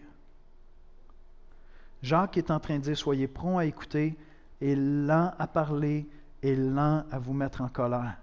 [2.01, 4.17] Jacques est en train de dire soyez prompt à écouter
[4.59, 6.09] et lent à parler
[6.41, 8.17] et lent à vous mettre en colère.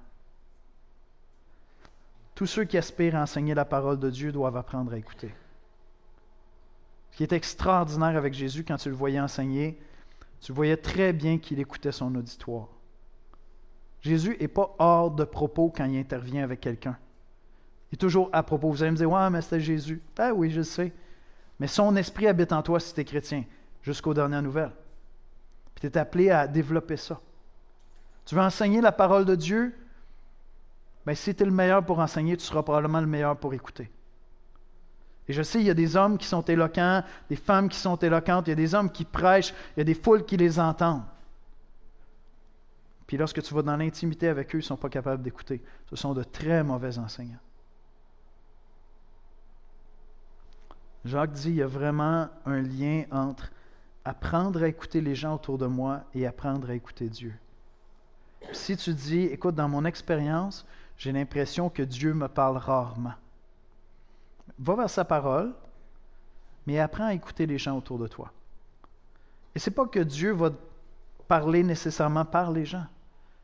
[2.35, 5.33] Tous ceux qui aspirent à enseigner la parole de Dieu doivent apprendre à écouter.
[7.12, 9.81] Ce qui est extraordinaire avec Jésus, quand tu le voyais enseigner,
[10.40, 12.66] tu voyais très bien qu'il écoutait son auditoire.
[14.00, 16.98] Jésus n'est pas hors de propos quand il intervient avec quelqu'un.
[17.90, 18.70] Il est toujours à propos.
[18.70, 20.00] Vous allez me dire, ouais, mais c'était Jésus.
[20.18, 20.92] Ah oui, je sais.
[21.59, 23.44] Mais son esprit habite en toi si tu es chrétien,
[23.83, 24.72] jusqu'aux dernières nouvelles.
[25.74, 27.20] Puis tu es appelé à développer ça.
[28.24, 29.74] Tu veux enseigner la parole de Dieu?
[31.05, 33.90] Bien, si tu es le meilleur pour enseigner, tu seras probablement le meilleur pour écouter.
[35.29, 37.96] Et je sais, il y a des hommes qui sont éloquents, des femmes qui sont
[37.96, 40.59] éloquentes, il y a des hommes qui prêchent, il y a des foules qui les
[40.59, 41.05] entendent.
[43.07, 45.62] Puis lorsque tu vas dans l'intimité avec eux, ils ne sont pas capables d'écouter.
[45.88, 47.40] Ce sont de très mauvais enseignants.
[51.05, 53.51] Jacques dit, il y a vraiment un lien entre
[54.05, 57.35] apprendre à écouter les gens autour de moi et apprendre à écouter Dieu.
[58.53, 63.15] Si tu dis, écoute, dans mon expérience, j'ai l'impression que Dieu me parle rarement.
[64.59, 65.55] Va vers sa parole,
[66.67, 68.33] mais apprends à écouter les gens autour de toi.
[69.55, 70.51] Et ce n'est pas que Dieu va
[71.29, 72.87] parler nécessairement par les gens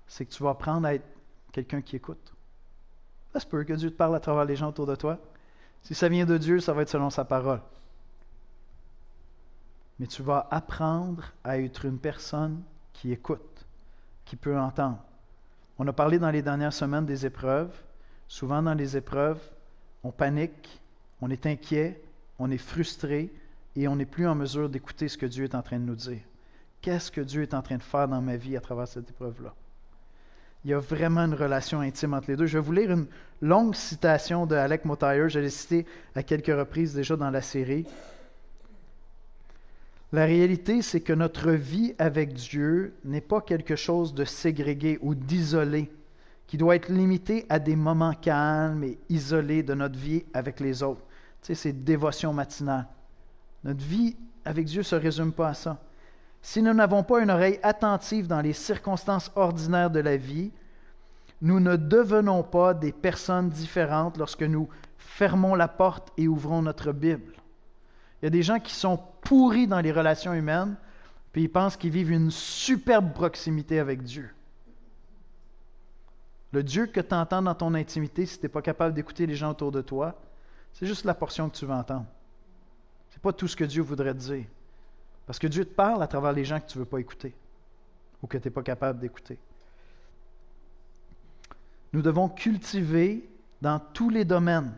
[0.06, 1.06] c'est que tu vas apprendre à être
[1.52, 2.34] quelqu'un qui écoute.
[3.32, 5.18] Ça se que Dieu te parle à travers les gens autour de toi.
[5.86, 7.60] Si ça vient de Dieu, ça va être selon sa parole.
[10.00, 12.60] Mais tu vas apprendre à être une personne
[12.92, 13.64] qui écoute,
[14.24, 14.98] qui peut entendre.
[15.78, 17.70] On a parlé dans les dernières semaines des épreuves.
[18.26, 19.40] Souvent dans les épreuves,
[20.02, 20.82] on panique,
[21.20, 22.02] on est inquiet,
[22.40, 23.32] on est frustré
[23.76, 25.94] et on n'est plus en mesure d'écouter ce que Dieu est en train de nous
[25.94, 26.22] dire.
[26.82, 29.54] qu'est-ce que Dieu est en train de faire dans ma vie à travers cette épreuve-là?
[30.66, 32.46] Il y a vraiment une relation intime entre les deux.
[32.46, 33.06] Je vais vous lire une
[33.40, 35.28] longue citation de Alec Motyer.
[35.28, 37.86] Je l'ai cité à quelques reprises déjà dans la série.
[40.10, 45.14] La réalité, c'est que notre vie avec Dieu n'est pas quelque chose de ségrégué ou
[45.14, 45.88] d'isolé,
[46.48, 50.82] qui doit être limité à des moments calmes et isolés de notre vie avec les
[50.82, 51.04] autres.
[51.42, 52.88] Tu sais, c'est dévotion matinale.
[53.62, 55.80] Notre vie avec Dieu ne se résume pas à ça.
[56.46, 60.52] Si nous n'avons pas une oreille attentive dans les circonstances ordinaires de la vie,
[61.42, 66.92] nous ne devenons pas des personnes différentes lorsque nous fermons la porte et ouvrons notre
[66.92, 67.32] Bible.
[68.22, 70.76] Il y a des gens qui sont pourris dans les relations humaines,
[71.32, 74.30] puis ils pensent qu'ils vivent une superbe proximité avec Dieu.
[76.52, 79.34] Le Dieu que tu entends dans ton intimité, si tu n'es pas capable d'écouter les
[79.34, 80.14] gens autour de toi,
[80.72, 82.06] c'est juste la portion que tu veux entendre.
[83.10, 84.44] Ce n'est pas tout ce que Dieu voudrait dire.
[85.26, 87.34] Parce que Dieu te parle à travers les gens que tu ne veux pas écouter
[88.22, 89.38] ou que tu n'es pas capable d'écouter.
[91.92, 93.28] Nous devons cultiver
[93.60, 94.72] dans tous les domaines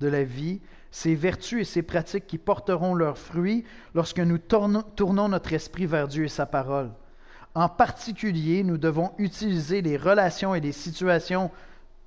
[0.00, 3.64] de la vie ces vertus et ces pratiques qui porteront leurs fruits
[3.94, 6.90] lorsque nous tournons notre esprit vers Dieu et sa parole.
[7.54, 11.50] En particulier, nous devons utiliser les relations et les situations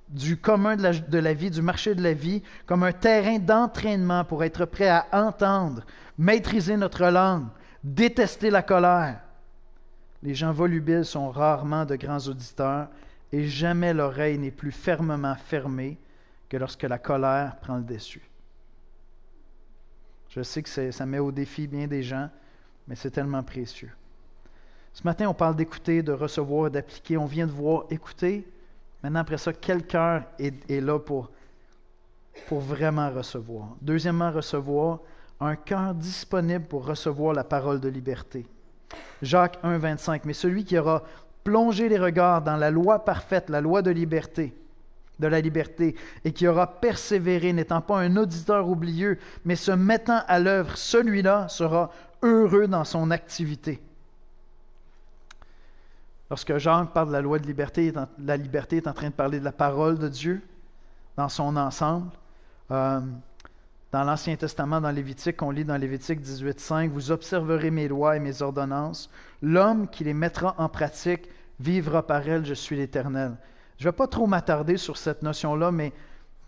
[0.08, 3.38] du commun de la, de la, vie, du marché de la vie, comme un terrain
[3.38, 5.84] d'entraînement pour être prêt à entendre,
[6.18, 7.46] maîtriser notre langue,
[7.84, 9.20] détester la colère.
[10.22, 12.88] Les gens volubiles sont rarement de grands auditeurs
[13.30, 15.98] et jamais l'oreille n'est plus fermement fermée
[16.48, 18.22] que lorsque la colère prend le dessus.
[20.30, 22.30] Je sais que ça met au défi bien des gens,
[22.88, 23.92] mais c'est tellement précieux.
[24.92, 27.16] Ce matin, on parle d'écouter, de recevoir, d'appliquer.
[27.16, 28.48] On vient de voir écouter.
[29.02, 31.30] Maintenant, après ça, quel cœur est, là pour
[32.50, 33.76] vraiment recevoir?
[33.82, 35.00] Deuxièmement, recevoir
[35.44, 38.46] un cœur disponible pour recevoir la parole de liberté.
[39.22, 40.24] Jacques 1, 25.
[40.24, 41.02] Mais celui qui aura
[41.42, 44.54] plongé les regards dans la loi parfaite, la loi de liberté,
[45.18, 50.22] de la liberté, et qui aura persévéré, n'étant pas un auditeur oublieux, mais se mettant
[50.26, 51.90] à l'œuvre, celui-là sera
[52.22, 53.80] heureux dans son activité.
[56.30, 59.38] Lorsque Jacques parle de la loi de liberté, la liberté est en train de parler
[59.38, 60.42] de la parole de Dieu
[61.16, 62.10] dans son ensemble.
[62.70, 63.00] Euh,
[63.94, 68.18] dans l'Ancien Testament, dans Lévitique, on lit dans Lévitique 18.5, Vous observerez mes lois et
[68.18, 69.08] mes ordonnances.
[69.40, 71.28] L'homme qui les mettra en pratique
[71.60, 73.36] vivra par elles, je suis l'Éternel.
[73.78, 75.92] Je ne vais pas trop m'attarder sur cette notion-là, mais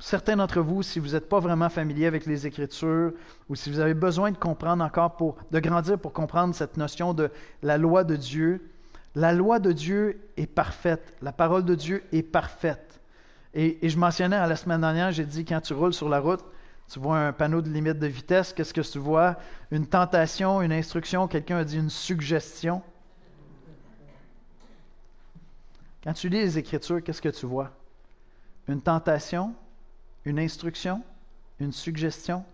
[0.01, 3.13] certains d'entre vous, si vous n'êtes pas vraiment familier avec les Écritures,
[3.49, 7.15] ou si vous avez besoin de comprendre encore, pour, de grandir pour comprendre cette notion
[7.15, 7.31] de
[7.63, 8.73] la loi de Dieu,
[9.15, 11.15] la loi de Dieu est parfaite.
[11.23, 13.01] La parole de Dieu est parfaite.
[13.55, 16.45] Et, je mentionnais à la semaine dernière, j'ai dit, quand tu roules sur la route,
[16.89, 19.37] tu vois un panneau de limite de vitesse, qu'est-ce que tu vois?
[19.71, 22.83] Une tentation, une instruction, quelqu'un a dit une suggestion.
[26.05, 27.73] Quand tu lis les Écritures, qu'est-ce que tu vois?
[28.69, 29.55] Une tentation,
[30.25, 31.03] une instruction,
[31.59, 32.45] une suggestion.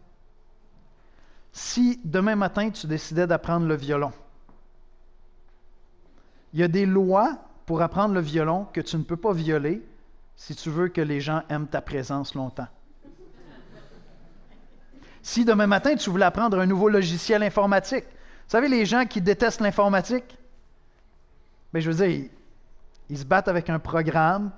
[1.52, 4.12] Si demain matin tu décidais d'apprendre le violon,
[6.54, 9.82] il y a des lois pour apprendre le violon que tu ne peux pas violer
[10.36, 12.68] si tu veux que les gens aiment ta présence longtemps.
[15.22, 19.20] Si demain matin, tu voulais apprendre un nouveau logiciel informatique, vous savez, les gens qui
[19.20, 20.36] détestent l'informatique,
[21.72, 22.28] mais ben, je veux dire,
[23.08, 24.50] ils, se battent avec un programme.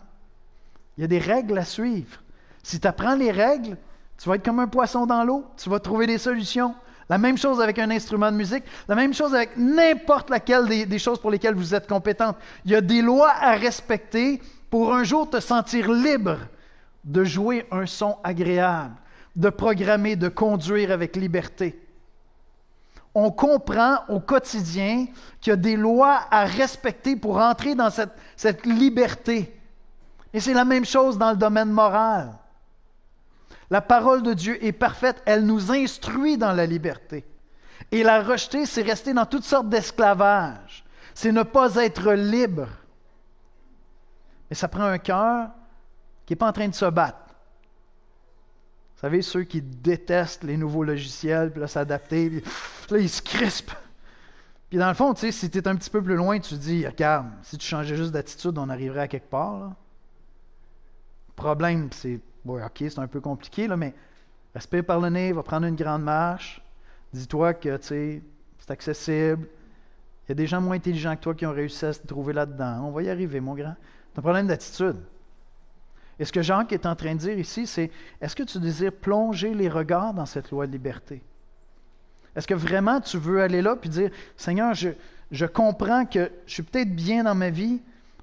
[0.97, 2.21] Il y a des règles à suivre.
[2.63, 3.77] Si tu apprends les règles,
[4.19, 5.45] tu vas être comme un poisson dans l'eau.
[5.57, 6.75] Tu vas trouver des solutions.
[7.09, 10.87] La même chose avec un instrument de musique, la même chose avec n'importe laquelle des,
[10.87, 12.37] des, choses pour lesquelles vous êtes compétente.
[12.65, 16.39] Il y a des lois à respecter pour un jour te sentir libre
[17.05, 18.95] de jouer un son agréable,
[19.37, 21.81] de programmer, de conduire avec liberté.
[23.15, 25.07] On comprend au quotidien
[25.41, 29.61] qu'il y a des lois à respecter pour entrer dans cette, liberté.
[30.33, 32.33] Et c'est la même chose dans le domaine moral.
[33.71, 37.25] La parole de Dieu est parfaite, elle nous instruit dans la liberté.
[37.93, 40.85] Et la rejeter, c'est rester dans toutes sortes d'esclavage.
[41.15, 42.69] C'est ne pas être libre.
[44.51, 45.51] Mais ça prend un cœur
[46.27, 47.34] qui n'est pas en train de se battre
[49.05, 52.43] savez, ceux qui détestent les nouveaux logiciels, puis là, s'adapter, puis
[52.91, 53.75] là, ils se crispent.
[54.71, 56.55] Puis dans le fond, tu sais, si tu es un petit peu plus loin, tu
[56.55, 59.75] te dis, regarde, si tu changeais juste d'attitude, on arriverait à quelque part.
[61.29, 63.95] Le problème, c'est, bon, ok, c'est un peu compliqué, là, mais
[64.55, 66.63] respire par le nez, va prendre une grande marche,
[67.13, 68.23] dis-toi que, tu sais,
[68.59, 69.47] c'est accessible.
[70.25, 72.33] Il y a des gens moins intelligents que toi qui ont réussi à se trouver
[72.33, 72.87] là-dedans.
[72.87, 73.75] On va y arriver, mon grand.
[74.13, 74.97] C'est un problème d'attitude.
[76.19, 78.93] Et ce que Jean est en train de dire ici, c'est est-ce que tu désires
[78.93, 81.23] plonger les regards dans cette loi de liberté?
[82.37, 84.91] Est-ce que vraiment tu veux aller là puis dire Seigneur, je,
[85.31, 87.81] je comprends que je suis peut-être bien dans ma vie,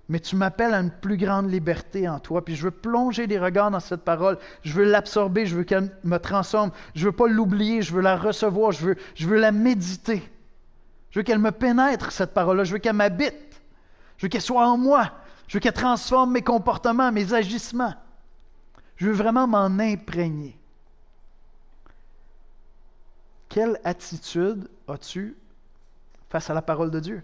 [0.10, 2.44] mais tu m'appelles à une plus grande liberté en toi.
[2.44, 4.38] Puis je veux plonger les regards dans cette parole.
[4.62, 6.72] Je veux l'absorber, je veux qu'elle me transforme.
[6.96, 10.22] Je veux pas l'oublier, je veux la recevoir, je veux, je veux la méditer.
[11.12, 12.66] Je veux qu'elle me pénètre, cette parole-là.
[12.66, 13.62] Je veux qu'elle m'habite.
[14.18, 15.12] Je veux qu'elle soit en moi.
[15.52, 17.94] Je veux qu'elle transforme mes comportements, mes agissements.
[18.96, 20.58] Je veux vraiment m'en imprégner.
[23.50, 25.36] Quelle attitude as-tu
[26.30, 27.22] face à la parole de Dieu?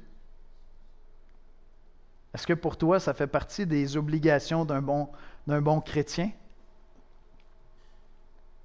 [2.34, 6.32] Est-ce que pour toi, ça fait partie des obligations d'un bon, chrétien?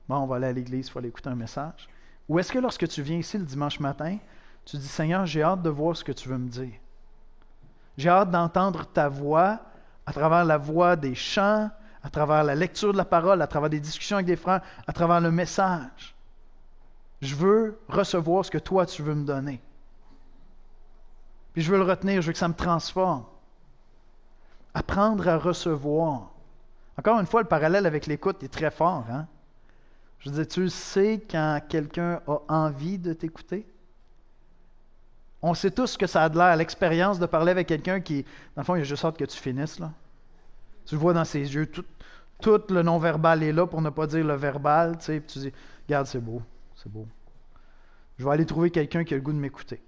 [0.09, 1.88] Bon, on va aller à l'église, il faut aller écouter un message.
[2.29, 4.18] Ou est-ce que lorsque tu viens ici le dimanche matin,
[4.64, 6.72] tu dis, Seigneur, j'ai hâte de voir ce que tu veux me dire.
[7.96, 9.61] J'ai hâte d'entendre ta voix
[10.07, 11.70] à travers la voix des chants,
[12.02, 14.92] à travers la lecture de la parole, à travers des discussions avec des frères, à
[14.92, 16.14] travers le message.
[17.20, 19.61] Je veux recevoir ce que toi tu veux me donner.
[21.52, 23.24] Puis je veux le retenir, je veux que ça me transforme.
[24.74, 26.31] Apprendre à recevoir.
[26.98, 29.05] Encore une fois, le parallèle avec l'écoute est très fort.
[29.11, 29.26] Hein?
[30.18, 33.66] Je veux dire, tu sais quand quelqu'un a envie de t'écouter?
[35.42, 38.22] On sait tous que ça a de l'air, l'expérience de parler avec quelqu'un qui,
[38.55, 39.81] dans le fond, il a juste hâte que tu finisses.
[39.81, 39.92] Là.
[40.87, 41.85] Tu vois dans ses yeux, tout,
[42.70, 44.98] le non-verbal est là pour ne pas dire le verbal.
[44.98, 45.52] Tu sais, puis tu dis,
[45.87, 46.42] regarde, c'est beau,
[46.76, 47.07] c'est beau.
[48.18, 49.83] Je vais aller trouver quelqu'un qui a le goût de m'écouter.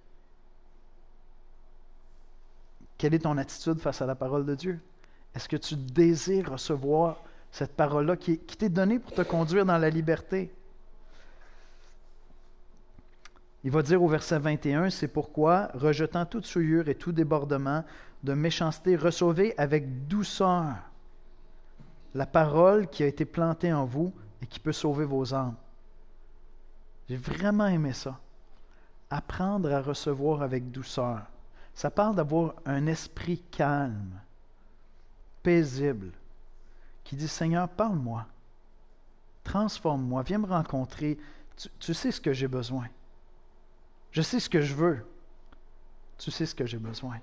[2.98, 4.80] Quelle est ton attitude face à la parole de Dieu?
[5.34, 9.90] Est-ce que tu désires recevoir cette parole-là qui t'est donnée pour te conduire dans la
[9.90, 10.52] liberté?
[13.64, 17.82] Il va dire au verset 21, c'est pourquoi, rejetant toute souillure et tout débordement
[18.22, 20.74] de méchanceté, recevez avec douceur
[22.14, 25.56] la parole qui a été plantée en vous et qui peut sauver vos âmes.
[27.08, 28.20] J'ai vraiment aimé ça.
[29.08, 31.22] Apprendre à recevoir avec douceur.
[31.74, 34.20] Ça parle d'avoir un esprit calme,
[35.42, 36.12] paisible,
[37.02, 38.26] qui dit Seigneur, parle-moi,
[39.42, 41.18] transforme-moi, viens me rencontrer.
[41.78, 42.86] tu sais ce que j'ai besoin.
[44.14, 45.04] Je sais ce que je veux.
[46.18, 47.18] Tu sais ce que j'ai besoin.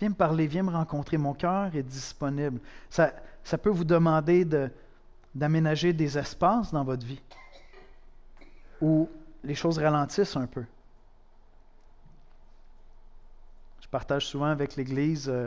[0.00, 1.18] Viens me parler, viens me rencontrer.
[1.18, 2.60] Mon cœur est disponible.
[2.88, 3.12] Ça,
[3.62, 4.46] peut vous demander
[5.34, 7.20] d'aménager des espaces dans votre vie
[8.80, 9.08] où
[9.44, 10.64] les choses ralentissent un peu.
[13.82, 15.28] Je partage souvent avec l'Église.
[15.28, 15.46] Euh,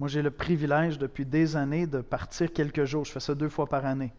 [0.00, 3.04] moi, j'ai le privilège depuis des années de partir quelques jours.
[3.04, 4.12] Je fais ça deux fois par année.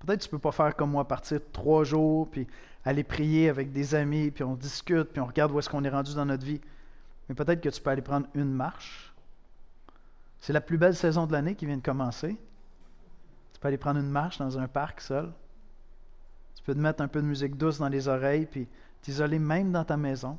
[0.00, 2.46] Peut-être que tu peux pas faire comme moi, partir trois jours, puis
[2.84, 5.90] aller prier avec des amis, puis on discute, puis on regarde où est-ce qu'on est
[5.90, 6.60] rendu dans notre vie.
[7.28, 9.12] Mais peut-être que tu peux aller prendre une marche.
[10.40, 12.36] C'est la plus belle saison de l'année qui vient de commencer.
[13.52, 15.32] Tu peux aller prendre une marche dans un parc seul.
[16.54, 18.68] Tu peux te mettre un peu de musique douce dans les oreilles, puis
[19.02, 20.38] t'isoler même dans ta maison.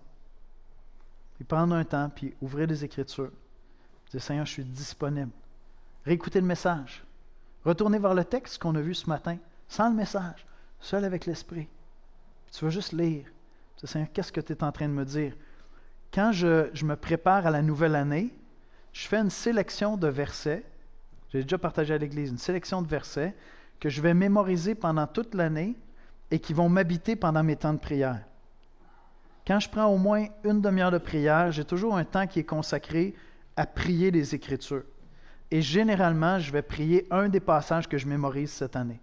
[1.35, 3.31] Puis prendre un temps, puis ouvrir les Écritures.
[4.11, 5.31] Dire Seigneur, je suis disponible.
[6.05, 7.03] Réécouter le message.
[7.65, 9.37] Retourner vers le texte qu'on a vu ce matin
[9.69, 10.45] sans le message,
[10.79, 11.69] seul avec l'Esprit.
[12.51, 13.25] Tu vas juste lire.
[13.77, 15.33] Tu sais, qu'est-ce que tu es en train de me dire?
[16.11, 18.33] Quand je, me prépare à la nouvelle année,
[18.91, 20.65] je fais une sélection de versets.
[21.31, 23.35] J'ai déjà partagé à l'Église une sélection de versets
[23.79, 25.75] que je vais mémoriser pendant toute l'année
[26.31, 28.25] et qui vont m'habiter pendant mes temps de prière.
[29.45, 32.43] Quand je prends au moins une demi-heure de prière, j'ai toujours un temps qui est
[32.43, 33.13] consacré
[33.55, 34.83] à prier les Écritures.
[35.51, 38.99] Et généralement, je vais prier un des passages que je mémorise cette année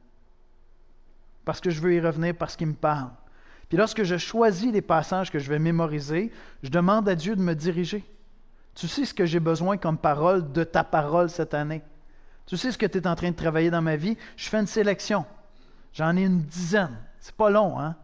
[1.46, 3.08] parce que je veux y revenir, parce qu'il me parle.
[3.68, 6.32] Puis lorsque je choisis les passages que je vais mémoriser,
[6.62, 8.04] je demande à Dieu de me diriger.
[8.74, 11.82] Tu sais ce que j'ai besoin comme parole de ta parole cette année.
[12.46, 14.18] Tu sais ce que tu es en train de travailler dans ma vie.
[14.36, 15.24] Je fais une sélection.
[15.92, 16.98] J'en ai une dizaine.
[17.20, 17.94] C'est pas long, hein?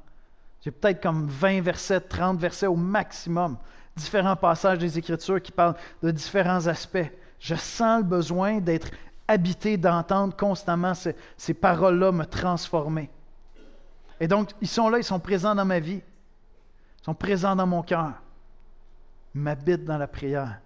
[0.61, 3.59] J'ai peut-être comme 20 versets, 30 versets au maximum.
[3.97, 7.11] Différents passages des Écritures qui parlent de différents aspects.
[7.41, 8.89] Je sens le besoin d'être
[9.27, 13.11] habité, d'entendre constamment ces, ces paroles-là me transformer.
[14.23, 16.01] Et donc, ils sont là, ils sont présents dans ma vie.
[17.01, 18.13] Ils sont présents dans mon cœur.
[19.35, 20.61] Ils m'habitent dans la prière.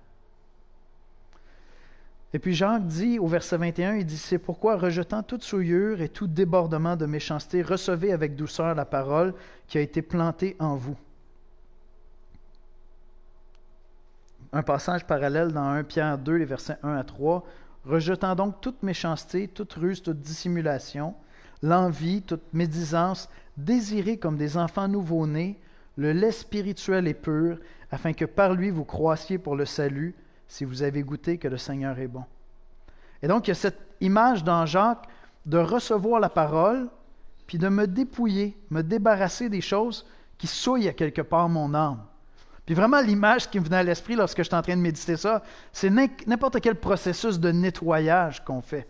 [2.35, 6.11] Et puis Jacques dit au verset 21, il dit, c'est pourquoi, rejetant toute souillure et
[6.11, 9.33] tout débordement de méchanceté, recevez avec douceur la parole
[9.67, 10.99] qui a été plantée en vous.
[14.53, 17.43] Un passage parallèle dans 1 Pierre 2, les versets 1 à 3.
[17.87, 21.15] Rejetant donc toute méchanceté, toute ruse, toute dissimulation,
[21.63, 25.59] l'envie, toute médisance, désirez comme des enfants nouveau-nés
[25.97, 27.59] le lait spirituel et pur,
[27.91, 30.15] afin que par lui vous croissiez pour le salut,
[30.49, 32.25] si vous avez goûté que le Seigneur est bon.
[33.23, 35.07] Et donc, il y a cette image dans Jacques
[35.47, 36.89] de recevoir la parole,
[37.47, 42.03] puis de me dépouiller, me débarrasser des choses qui souillent à quelque part mon âme.
[42.67, 45.43] Puis vraiment, l'image qui me venait à l'esprit lorsque j'étais en train de méditer ça,
[45.73, 48.89] c'est n'importe quel processus de nettoyage qu'on fait.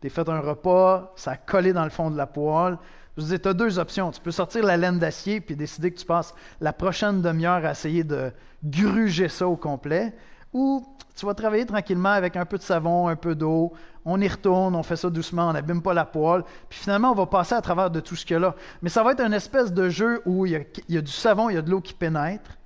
[0.00, 2.78] Tu fait un repas, ça a collé dans le fond de la poêle.
[3.16, 4.10] Je vous dis, tu as deux options.
[4.10, 7.72] Tu peux sortir la laine d'acier puis décider que tu passes la prochaine demi-heure à
[7.72, 8.32] essayer de
[8.64, 10.14] gruger ça au complet.
[10.52, 13.72] Ou tu vas travailler tranquillement avec un peu de savon, un peu d'eau.
[14.04, 16.42] On y retourne, on fait ça doucement, on n'abîme pas la poêle.
[16.68, 18.54] Puis finalement, on va passer à travers de tout ce qu'il y a là.
[18.80, 21.54] Mais ça va être une espèce de jeu où il y a, du savon, il
[21.54, 22.58] y a de l'eau qui pénètre,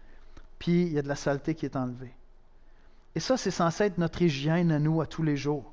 [0.59, 2.15] puis il y a de la saleté qui est enlevée.
[3.15, 5.73] Et ça, c'est censé être notre hygiène à nous, à tous les jours.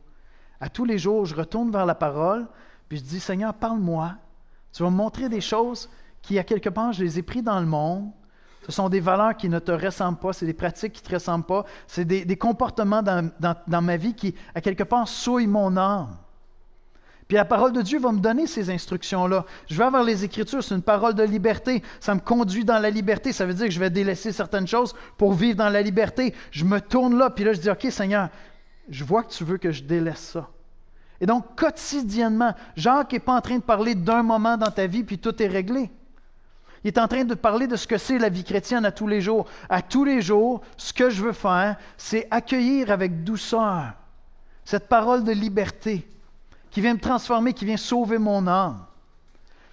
[0.60, 2.48] À tous les jours, je retourne vers la parole,
[2.90, 4.16] puis je dis, Seigneur, parle-moi.
[4.74, 5.90] Tu vas me montrer des choses
[6.22, 8.12] qui, à quelque part, je les ai prises dans le monde,
[8.66, 11.14] ce sont des valeurs qui ne te ressemblent pas, c'est des pratiques qui ne te
[11.14, 16.16] ressemblent pas, c'est des, comportements dans, ma vie qui, à quelque part, souillent mon âme.
[17.28, 19.46] Puis la parole de Dieu va me donner ces instructions-là.
[19.70, 21.82] Je vais avoir les Écritures, c'est une parole de liberté.
[22.00, 23.32] Ça me conduit dans la liberté.
[23.32, 26.34] Ça veut dire que je vais délaisser certaines choses pour vivre dans la liberté.
[26.52, 28.30] Je me tourne là, puis là, je dis, OK, Seigneur,
[28.90, 30.50] je vois que tu veux que je délaisse ça.
[31.24, 35.06] Et donc, quotidiennement, Jacques n'est pas en train de parler d'un moment dans ta vie,
[35.06, 35.90] puis tout est réglé.
[36.84, 39.08] Il est en train de parler de ce que c'est la vie chrétienne à tous
[39.08, 39.46] les jours.
[39.70, 43.94] À tous les jours, ce que je veux faire, c'est accueillir avec douceur
[44.66, 46.06] cette parole de liberté
[46.70, 48.84] qui vient me transformer, qui vient sauver mon âme.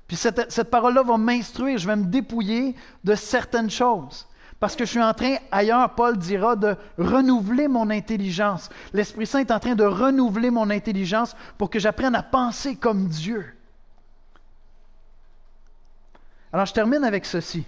[0.07, 4.25] Puis cette, cette parole-là va m'instruire, je vais me dépouiller de certaines choses.
[4.61, 8.69] Parce que je suis en train, ailleurs, Paul dira, de renouveler mon intelligence.
[8.93, 13.09] L'Esprit Saint est en train de renouveler mon intelligence pour que j'apprenne à penser comme
[13.09, 13.57] Dieu.
[16.53, 17.65] Alors je termine avec ceci.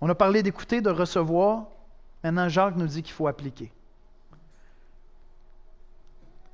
[0.00, 1.66] On a parlé d'écouter, de recevoir.
[2.24, 3.70] Maintenant, Jacques nous dit qu'il faut appliquer.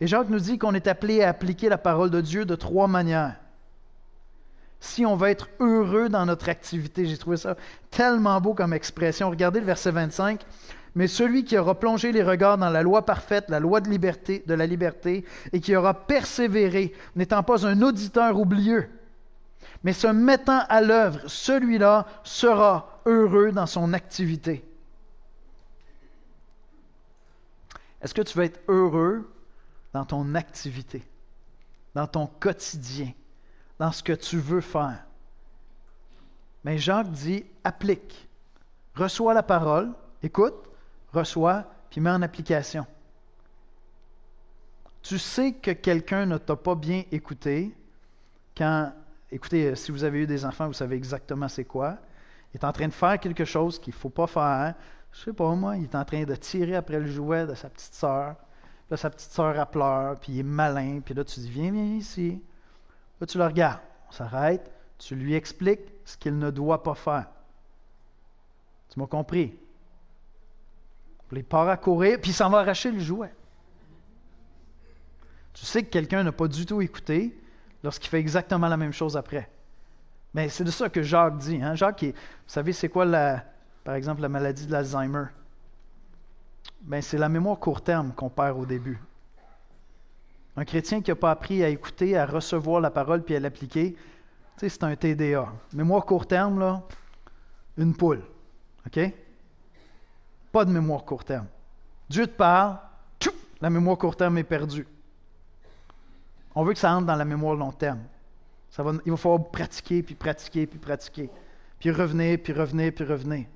[0.00, 2.86] Et Jacques nous dit qu'on est appelé à appliquer la parole de Dieu de trois
[2.86, 3.36] manières.
[4.80, 7.56] Si on veut être heureux dans notre activité, j'ai trouvé ça
[7.98, 9.28] tellement beau comme expression.
[9.28, 10.46] Regardez le verset 25.
[10.94, 14.66] Mais celui qui aura plongé les regards dans la loi parfaite, la loi de, la
[14.66, 18.88] liberté, et qui aura persévéré, n'étant pas un auditeur oublieux,
[19.82, 24.64] mais se mettant à l'œuvre, celui-là sera heureux dans son activité.
[28.00, 29.28] Est-ce que tu veux être heureux
[29.92, 31.02] dans ton activité,
[31.96, 33.10] dans ton quotidien,
[33.80, 35.07] dans ce que tu veux faire?
[36.68, 38.28] Mais Jacques dit, applique.
[38.94, 39.90] Reçois la parole,
[40.22, 40.68] écoute,
[41.14, 42.86] reçois, puis mets en application.
[45.00, 47.74] Tu sais que quelqu'un ne t'a pas bien écouté
[48.54, 48.92] quand
[49.32, 51.96] écoutez, euh, si vous avez eu des enfants, vous savez exactement c'est quoi.
[52.52, 54.74] Il est en train de faire quelque chose qu'il ne faut pas faire.
[55.10, 57.54] Je ne sais pas, moi, il est en train de tirer après le jouet de
[57.54, 58.36] sa petite sœur.
[58.90, 61.00] Là, sa petite sœur, a pleure, puis il est malin.
[61.02, 62.42] Puis là, tu dis, viens, viens ici.
[63.18, 63.80] Là, tu le regardes.
[64.10, 64.70] On s'arrête.
[64.98, 67.26] Tu lui expliques ce qu'il ne doit pas faire.
[68.90, 69.56] Tu m'as compris?
[71.32, 73.32] Il part à courir, puis il s'en va arracher le jouet.
[75.52, 77.38] Tu sais que quelqu'un n'a pas du tout écouté,
[77.82, 79.48] lorsqu'il fait exactement la même chose après.
[80.34, 81.60] Mais c'est de ça que Jacques dit.
[81.62, 81.74] Hein?
[81.74, 82.12] Jacques, vous
[82.46, 83.44] savez, c'est quoi, la,
[83.84, 85.26] par exemple, la maladie de l'Alzheimer?
[86.82, 89.00] Ben, c'est la mémoire court terme qu'on perd au début.
[90.56, 93.96] Un chrétien qui n'a pas appris à écouter, à recevoir la parole puis à l'appliquer,
[94.58, 95.52] c'est un TDA.
[95.72, 96.82] Mémoire court terme, là,
[97.76, 98.22] une poule.
[98.86, 98.98] OK?
[100.52, 101.46] Pas de mémoire court terme.
[102.08, 102.78] Dieu te parle,
[103.60, 104.86] la mémoire court terme est perdue.
[106.54, 108.00] On veut que ça entre dans la mémoire long terme.
[108.70, 111.30] Ça va, il va falloir pratiquer, puis pratiquer, puis pratiquer.
[111.78, 113.46] Puis revenir, puis revenir, puis revenir.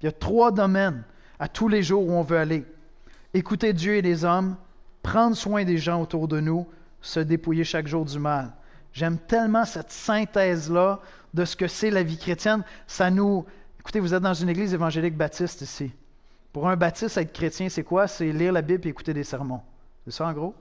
[0.00, 1.04] Il y a trois domaines
[1.38, 2.64] à tous les jours où on veut aller.
[3.34, 4.56] Écouter Dieu et les hommes,
[5.02, 6.66] prendre soin des gens autour de nous,
[7.00, 8.52] se dépouiller chaque jour du mal.
[8.98, 10.98] J'aime tellement cette synthèse-là
[11.32, 12.64] de ce que c'est la vie chrétienne.
[12.88, 13.46] Ça nous.
[13.78, 15.92] Écoutez, vous êtes dans une église évangélique baptiste ici.
[16.52, 18.08] Pour un baptiste, être chrétien, c'est quoi?
[18.08, 19.60] C'est lire la Bible et écouter des sermons.
[20.04, 20.52] C'est ça en gros?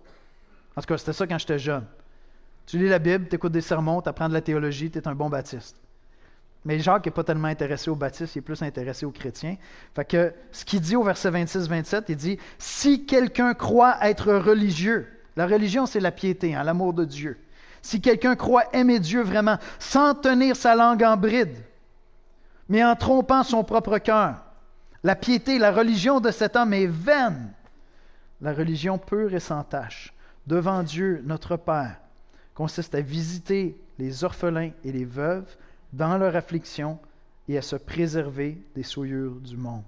[0.76, 1.84] En tout cas, c'était ça quand j'étais jeune.
[2.68, 5.08] Tu lis la Bible, tu écoutes des sermons, tu apprends de la théologie, tu es
[5.08, 5.76] un bon baptiste.
[6.64, 9.58] Mais Jacques n'est pas tellement intéressé aux baptistes, il est plus intéressé aux chrétiens.
[9.96, 15.08] Fait que ce qu'il dit au verset 26-27, il dit Si quelqu'un croit être religieux,
[15.36, 17.40] la religion c'est la piété, hein, l'amour de Dieu.
[17.88, 21.56] Si quelqu'un croit aimer Dieu vraiment, sans tenir sa langue en bride,
[22.68, 24.44] mais en trompant son propre cœur,
[25.06, 27.54] la piété, la religion de cet homme est vaine.
[28.42, 30.14] La religion pure et sans tache
[30.46, 31.96] devant Dieu, notre Père,
[32.56, 35.56] consiste à visiter les orphelins et les veuves
[35.94, 37.00] dans leur affliction
[37.48, 39.86] et à se préserver des souillures du monde.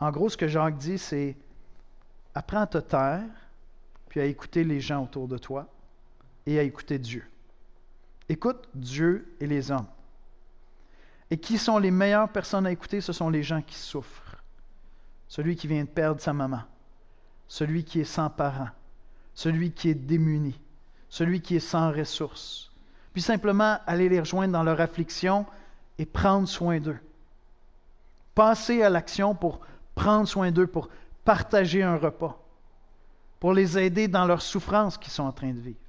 [0.00, 1.36] En gros, ce que Jacques dit, c'est
[2.34, 3.20] apprends à te taire,
[4.08, 5.68] puis à écouter les gens autour de toi
[6.46, 7.24] et à écouter Dieu.
[8.28, 9.86] Écoute Dieu et les hommes.
[11.30, 14.36] Et qui sont les meilleures personnes à écouter Ce sont les gens qui souffrent.
[15.28, 16.62] Celui qui vient de perdre sa maman,
[17.48, 18.68] celui qui est sans parents,
[19.34, 20.60] celui qui est démuni,
[21.08, 22.70] celui qui est sans ressources.
[23.12, 25.46] Puis simplement aller les rejoindre dans leur affliction
[25.98, 26.98] et prendre soin d'eux.
[28.34, 29.60] Passer à l'action pour
[29.94, 30.88] prendre soin d'eux, pour
[31.24, 32.38] partager un repas,
[33.38, 35.81] pour les aider dans leurs souffrances qu'ils sont en train de vivre.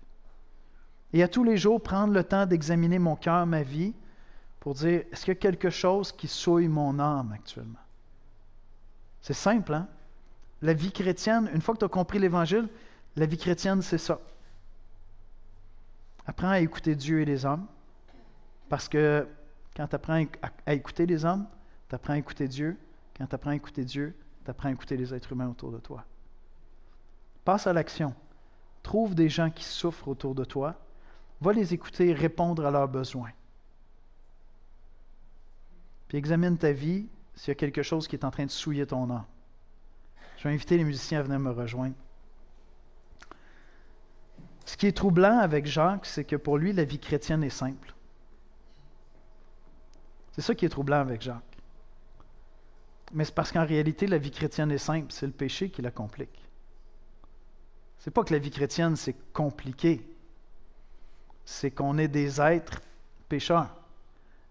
[1.14, 3.94] Et à tous les jours, prendre le temps d'examiner mon cœur, ma vie,
[4.60, 7.80] pour dire, est-ce qu'il y a quelque chose qui souille mon âme actuellement?
[9.22, 9.88] C'est simple, hein?
[10.62, 12.68] La vie chrétienne, une fois que tu as compris l'Évangile,
[13.16, 14.20] la vie chrétienne, c'est ça.
[16.26, 17.68] Apprends à écouter Dieu et les hommes,
[18.70, 19.28] parce que
[19.76, 20.26] quand tu apprends
[20.66, 21.46] à écouter les hommes,
[21.90, 22.78] tu apprends à écouter Dieu.
[23.18, 25.80] Quand tu apprends à écouter Dieu, tu apprends à écouter les êtres humains autour de
[25.80, 26.06] toi.
[27.44, 28.16] Passe à l'action.
[28.82, 30.76] Trouve des gens qui souffrent autour de toi.
[31.44, 33.32] Va les écouter répondre à leurs besoins.
[36.08, 38.88] Puis examine ta vie s'il y a quelque chose qui est en train de souiller
[38.88, 39.26] ton âme.
[40.38, 41.96] Je vais inviter les musiciens à venir me rejoindre.
[44.66, 47.94] Ce qui est troublant avec Jacques, c'est que pour lui, la vie chrétienne est simple.
[50.32, 51.58] C'est ça qui est troublant avec Jacques.
[53.12, 55.92] Mais c'est parce qu'en réalité, la vie chrétienne est simple, c'est le péché qui la
[55.92, 56.48] complique.
[57.98, 60.08] C'est pas que la vie chrétienne, c'est compliqué.
[61.46, 62.82] C'est qu'on est des êtres
[63.28, 63.76] pécheurs.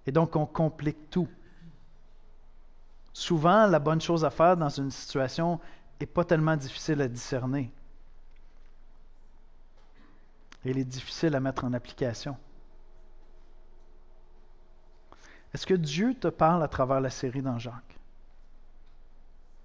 [0.06, 1.28] Et donc, on complique tout.
[3.12, 5.60] Souvent, la bonne chose à faire dans une situation
[6.00, 7.70] n'est pas tellement difficile à discerner.
[10.64, 12.36] Elle est difficile à mettre en application.
[15.52, 17.98] Est-ce que Dieu te parle à travers la série dans Jacques?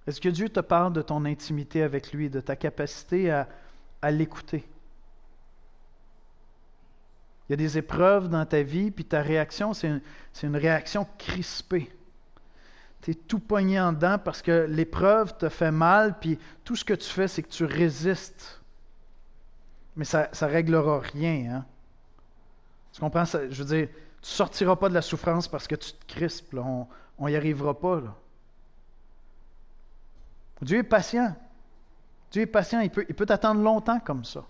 [0.05, 3.47] Est-ce que Dieu te parle de ton intimité avec lui, de ta capacité à,
[4.01, 4.67] à l'écouter?
[7.47, 10.01] Il y a des épreuves dans ta vie, puis ta réaction, c'est
[10.43, 11.89] une, réaction crispée.
[13.01, 16.83] Tu es tout pogné en dedans parce que l'épreuve te fait mal, puis tout ce
[16.83, 18.61] que tu fais, c'est que tu résistes.
[19.95, 21.55] Mais ça ne réglera rien.
[21.55, 21.65] Hein?
[22.91, 23.23] Tu comprends?
[23.25, 26.53] Je veux dire, tu ne sortiras pas de la souffrance parce que tu te crispes.
[27.17, 28.01] On n'y arrivera pas.
[30.61, 31.33] Dieu est patient.
[32.29, 32.81] Dieu est patient.
[32.81, 34.43] Il peut t'attendre longtemps comme ça.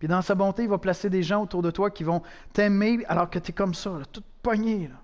[0.00, 2.22] Puis dans sa bonté, il va placer des gens autour de toi qui vont
[2.52, 4.88] t'aimer alors que tu es comme ça, là, tout pogné.
[4.88, 4.96] Là.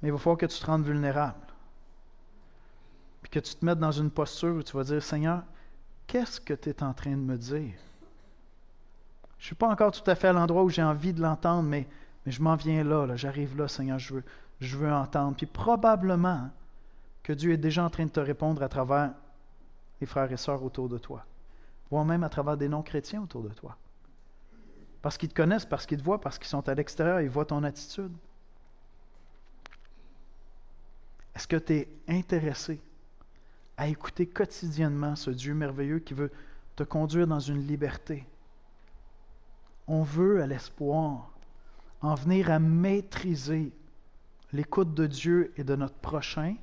[0.00, 1.34] Mais il va falloir que tu te rendes vulnérable.
[3.22, 5.42] Puis que tu te mettes dans une posture où tu vas dire Seigneur,
[6.06, 7.74] qu'est-ce que tu es en train de me dire?
[9.38, 11.66] Je ne suis pas encore tout à fait à l'endroit où j'ai envie de l'entendre,
[11.66, 11.88] mais,
[12.24, 14.24] mais je m'en viens là, j'arrive là, Seigneur, je veux,
[14.60, 15.34] je veux entendre.
[15.36, 16.50] Puis probablement
[17.22, 19.12] que Dieu est déjà en train de te répondre à travers
[20.00, 21.24] les frères et sœurs autour de toi,
[21.90, 23.76] voire même à travers des non-chrétiens autour de toi.
[25.02, 27.44] Parce qu'ils te connaissent, parce qu'ils te voient, parce qu'ils sont à l'extérieur, ils voient
[27.44, 28.12] ton attitude.
[31.34, 32.80] Est-ce que tu es intéressé
[33.76, 36.32] à écouter quotidiennement ce Dieu merveilleux qui veut
[36.76, 38.26] te conduire dans une liberté,
[39.86, 41.30] on veut à l'espoir
[42.02, 43.72] en venir à maîtriser
[44.52, 46.56] l'écoute de Dieu et de notre prochain,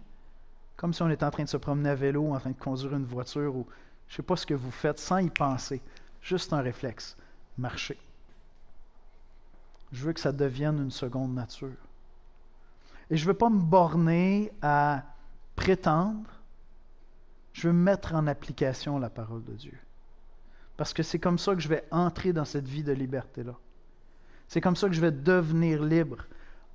[0.76, 2.96] comme si on était en train de se promener à vélo, en train de conduire
[2.96, 3.68] une voiture, ou
[4.08, 5.82] je ne sais pas ce que vous faites, sans y penser,
[6.22, 7.18] juste un réflexe,
[7.58, 7.98] marcher.
[9.92, 11.70] Je veux que ça devienne une seconde nature.
[13.10, 15.04] Et je ne veux pas me borner à
[15.56, 16.30] prétendre,
[17.54, 19.78] je veux mettre en application la parole de Dieu.
[20.78, 23.56] Parce que c'est comme ça que je vais entrer dans cette vie de liberté-là.
[24.48, 26.26] C'est comme ça que je vais devenir libre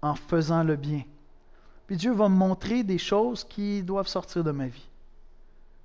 [0.02, 1.02] en faisant le bien.
[1.86, 4.88] Puis Dieu va me montrer des choses qui doivent sortir de ma vie.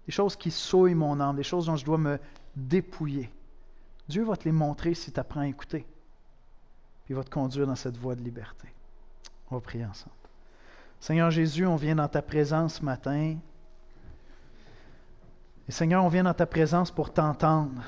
[0.06, 2.20] Des choses qui souillent mon âme, des choses dont je dois me
[2.56, 3.30] dépouiller.
[4.08, 5.86] Dieu va te les montrer si tu apprends à écouter.
[7.06, 8.68] Puis il va te conduire dans cette voie de liberté.
[9.50, 10.16] On va prier ensemble.
[11.00, 13.36] Seigneur Jésus, on vient dans ta présence ce matin.
[15.68, 17.82] Et Seigneur, on vient dans ta présence pour t'entendre.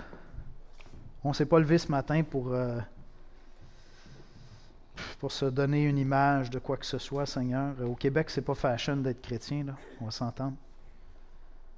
[1.24, 2.80] On ne s'est pas levé ce matin pour, euh,
[5.20, 7.74] pour se donner une image de quoi que ce soit, Seigneur.
[7.82, 9.76] Au Québec, c'est pas fashion d'être chrétien, là.
[10.01, 10.55] on va s'entendre.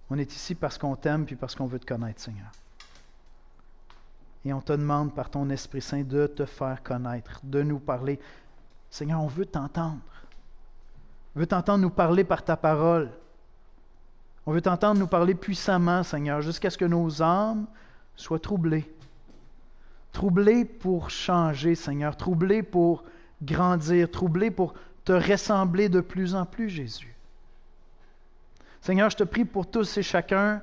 [0.10, 2.51] On est ici parce qu'on t'aime puis parce qu'on veut te connaître, Seigneur.
[4.45, 8.20] Et on te demande par ton Esprit Saint de te faire connaître, de nous parler.
[8.89, 9.99] Seigneur, on veut t'entendre.
[11.36, 13.12] On veut t'entendre nous parler par ta parole.
[14.45, 17.68] On veut t'entendre nous parler puissamment, Seigneur, jusqu'à ce que nos âmes
[18.16, 18.89] soient troublées
[20.18, 23.03] troublé pour changer, Seigneur, troublé pour
[23.43, 24.74] grandir, troublé pour
[25.05, 27.16] te ressembler de plus en plus, Jésus.
[28.88, 30.62] Seigneur, je te prie pour tous et chacun.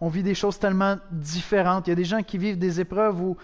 [0.00, 1.86] On vit des choses tellement différentes.
[1.86, 3.36] Il y a des gens qui vivent des épreuves où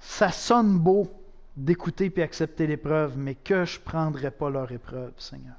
[0.00, 1.12] ça sonne beau.
[1.54, 5.56] d'écouter puis accepter l'épreuve, mais que je ne prendrai pas leur épreuve, Seigneur.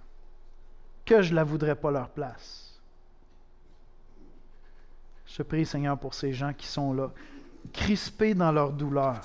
[1.06, 2.82] Que je ne la voudrais pas leur place.
[5.28, 7.12] Je te prie, Seigneur, pour ces gens qui sont là,
[7.72, 9.22] crispés dans leur douleur,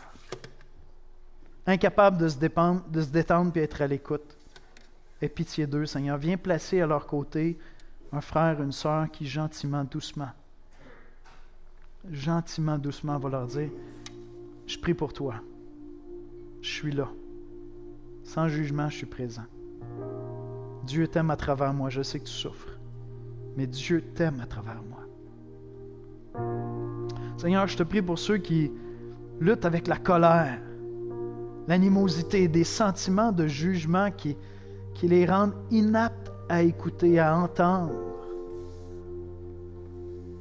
[1.66, 4.36] incapables de se, dépendre, de se détendre et être à l'écoute.
[5.22, 6.18] Aie pitié d'eux, Seigneur.
[6.18, 7.58] Viens placer à leur côté
[8.12, 10.30] un frère, une sœur qui gentiment, doucement,
[12.10, 13.70] gentiment, doucement va leur dire,
[14.66, 15.34] je prie pour toi.
[16.60, 17.08] Je suis là.
[18.22, 19.46] Sans jugement, je suis présent.
[20.84, 21.90] Dieu t'aime à travers moi.
[21.90, 22.78] Je sais que tu souffres.
[23.56, 25.00] Mais Dieu t'aime à travers moi.
[27.36, 28.70] Seigneur, je te prie pour ceux qui
[29.40, 30.60] luttent avec la colère,
[31.66, 34.36] l'animosité, des sentiments de jugement qui,
[34.94, 37.94] qui les rendent inaptes à écouter, à entendre.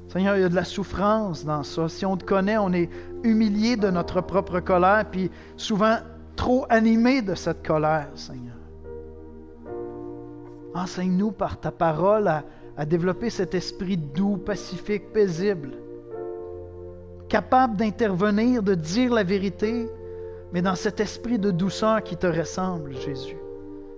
[0.08, 1.88] Seigneur, il y a de la souffrance dans ça.
[1.88, 2.90] Si on te connaît, on est
[3.24, 5.98] humilié de notre propre colère, puis souvent
[6.36, 8.56] trop animé de cette colère, Seigneur.
[10.74, 12.44] Enseigne-nous par ta parole à,
[12.76, 15.74] à développer cet esprit doux, pacifique, paisible,
[17.28, 19.88] capable d'intervenir, de dire la vérité,
[20.52, 23.38] mais dans cet esprit de douceur qui te ressemble, Jésus,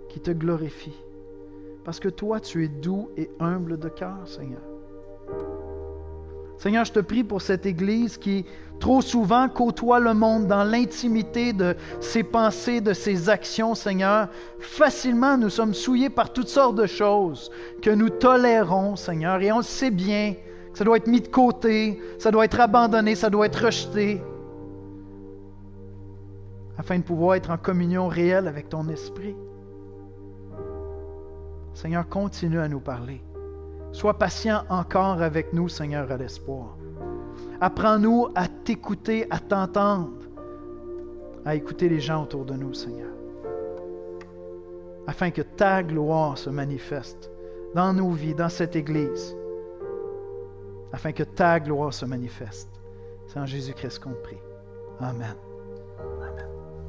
[0.10, 0.98] qui te glorifie.
[1.84, 4.62] Parce que toi, tu es doux et humble de cœur, Seigneur.
[6.58, 8.46] Seigneur, je te prie pour cette Église qui
[8.80, 14.30] trop souvent côtoie le monde dans l'intimité de ses pensées, de ses actions, Seigneur.
[14.60, 17.50] Facilement, nous sommes souillés par toutes sortes de choses
[17.82, 20.36] que nous tolérons, Seigneur, et on le sait bien
[20.74, 24.22] ça doit être mis de côté, ça doit être abandonné, ça doit être rejeté,
[26.78, 29.36] afin de pouvoir être en communion réelle avec ton esprit.
[31.74, 33.22] Seigneur, continue à nous parler.
[33.92, 36.78] Sois patient encore avec nous, Seigneur, à l'espoir.
[37.60, 40.12] Apprends-nous à t'écouter, à t'entendre,
[41.46, 43.12] à écouter les gens autour de nous, Seigneur.
[45.08, 47.32] Afin que ta gloire se manifeste
[47.76, 49.36] dans nos vies, dans cette Église.
[50.94, 52.70] Afin que ta gloire se manifeste.
[53.28, 54.42] C'est en Jésus-Christ qu'on prie.
[55.00, 55.51] Amen.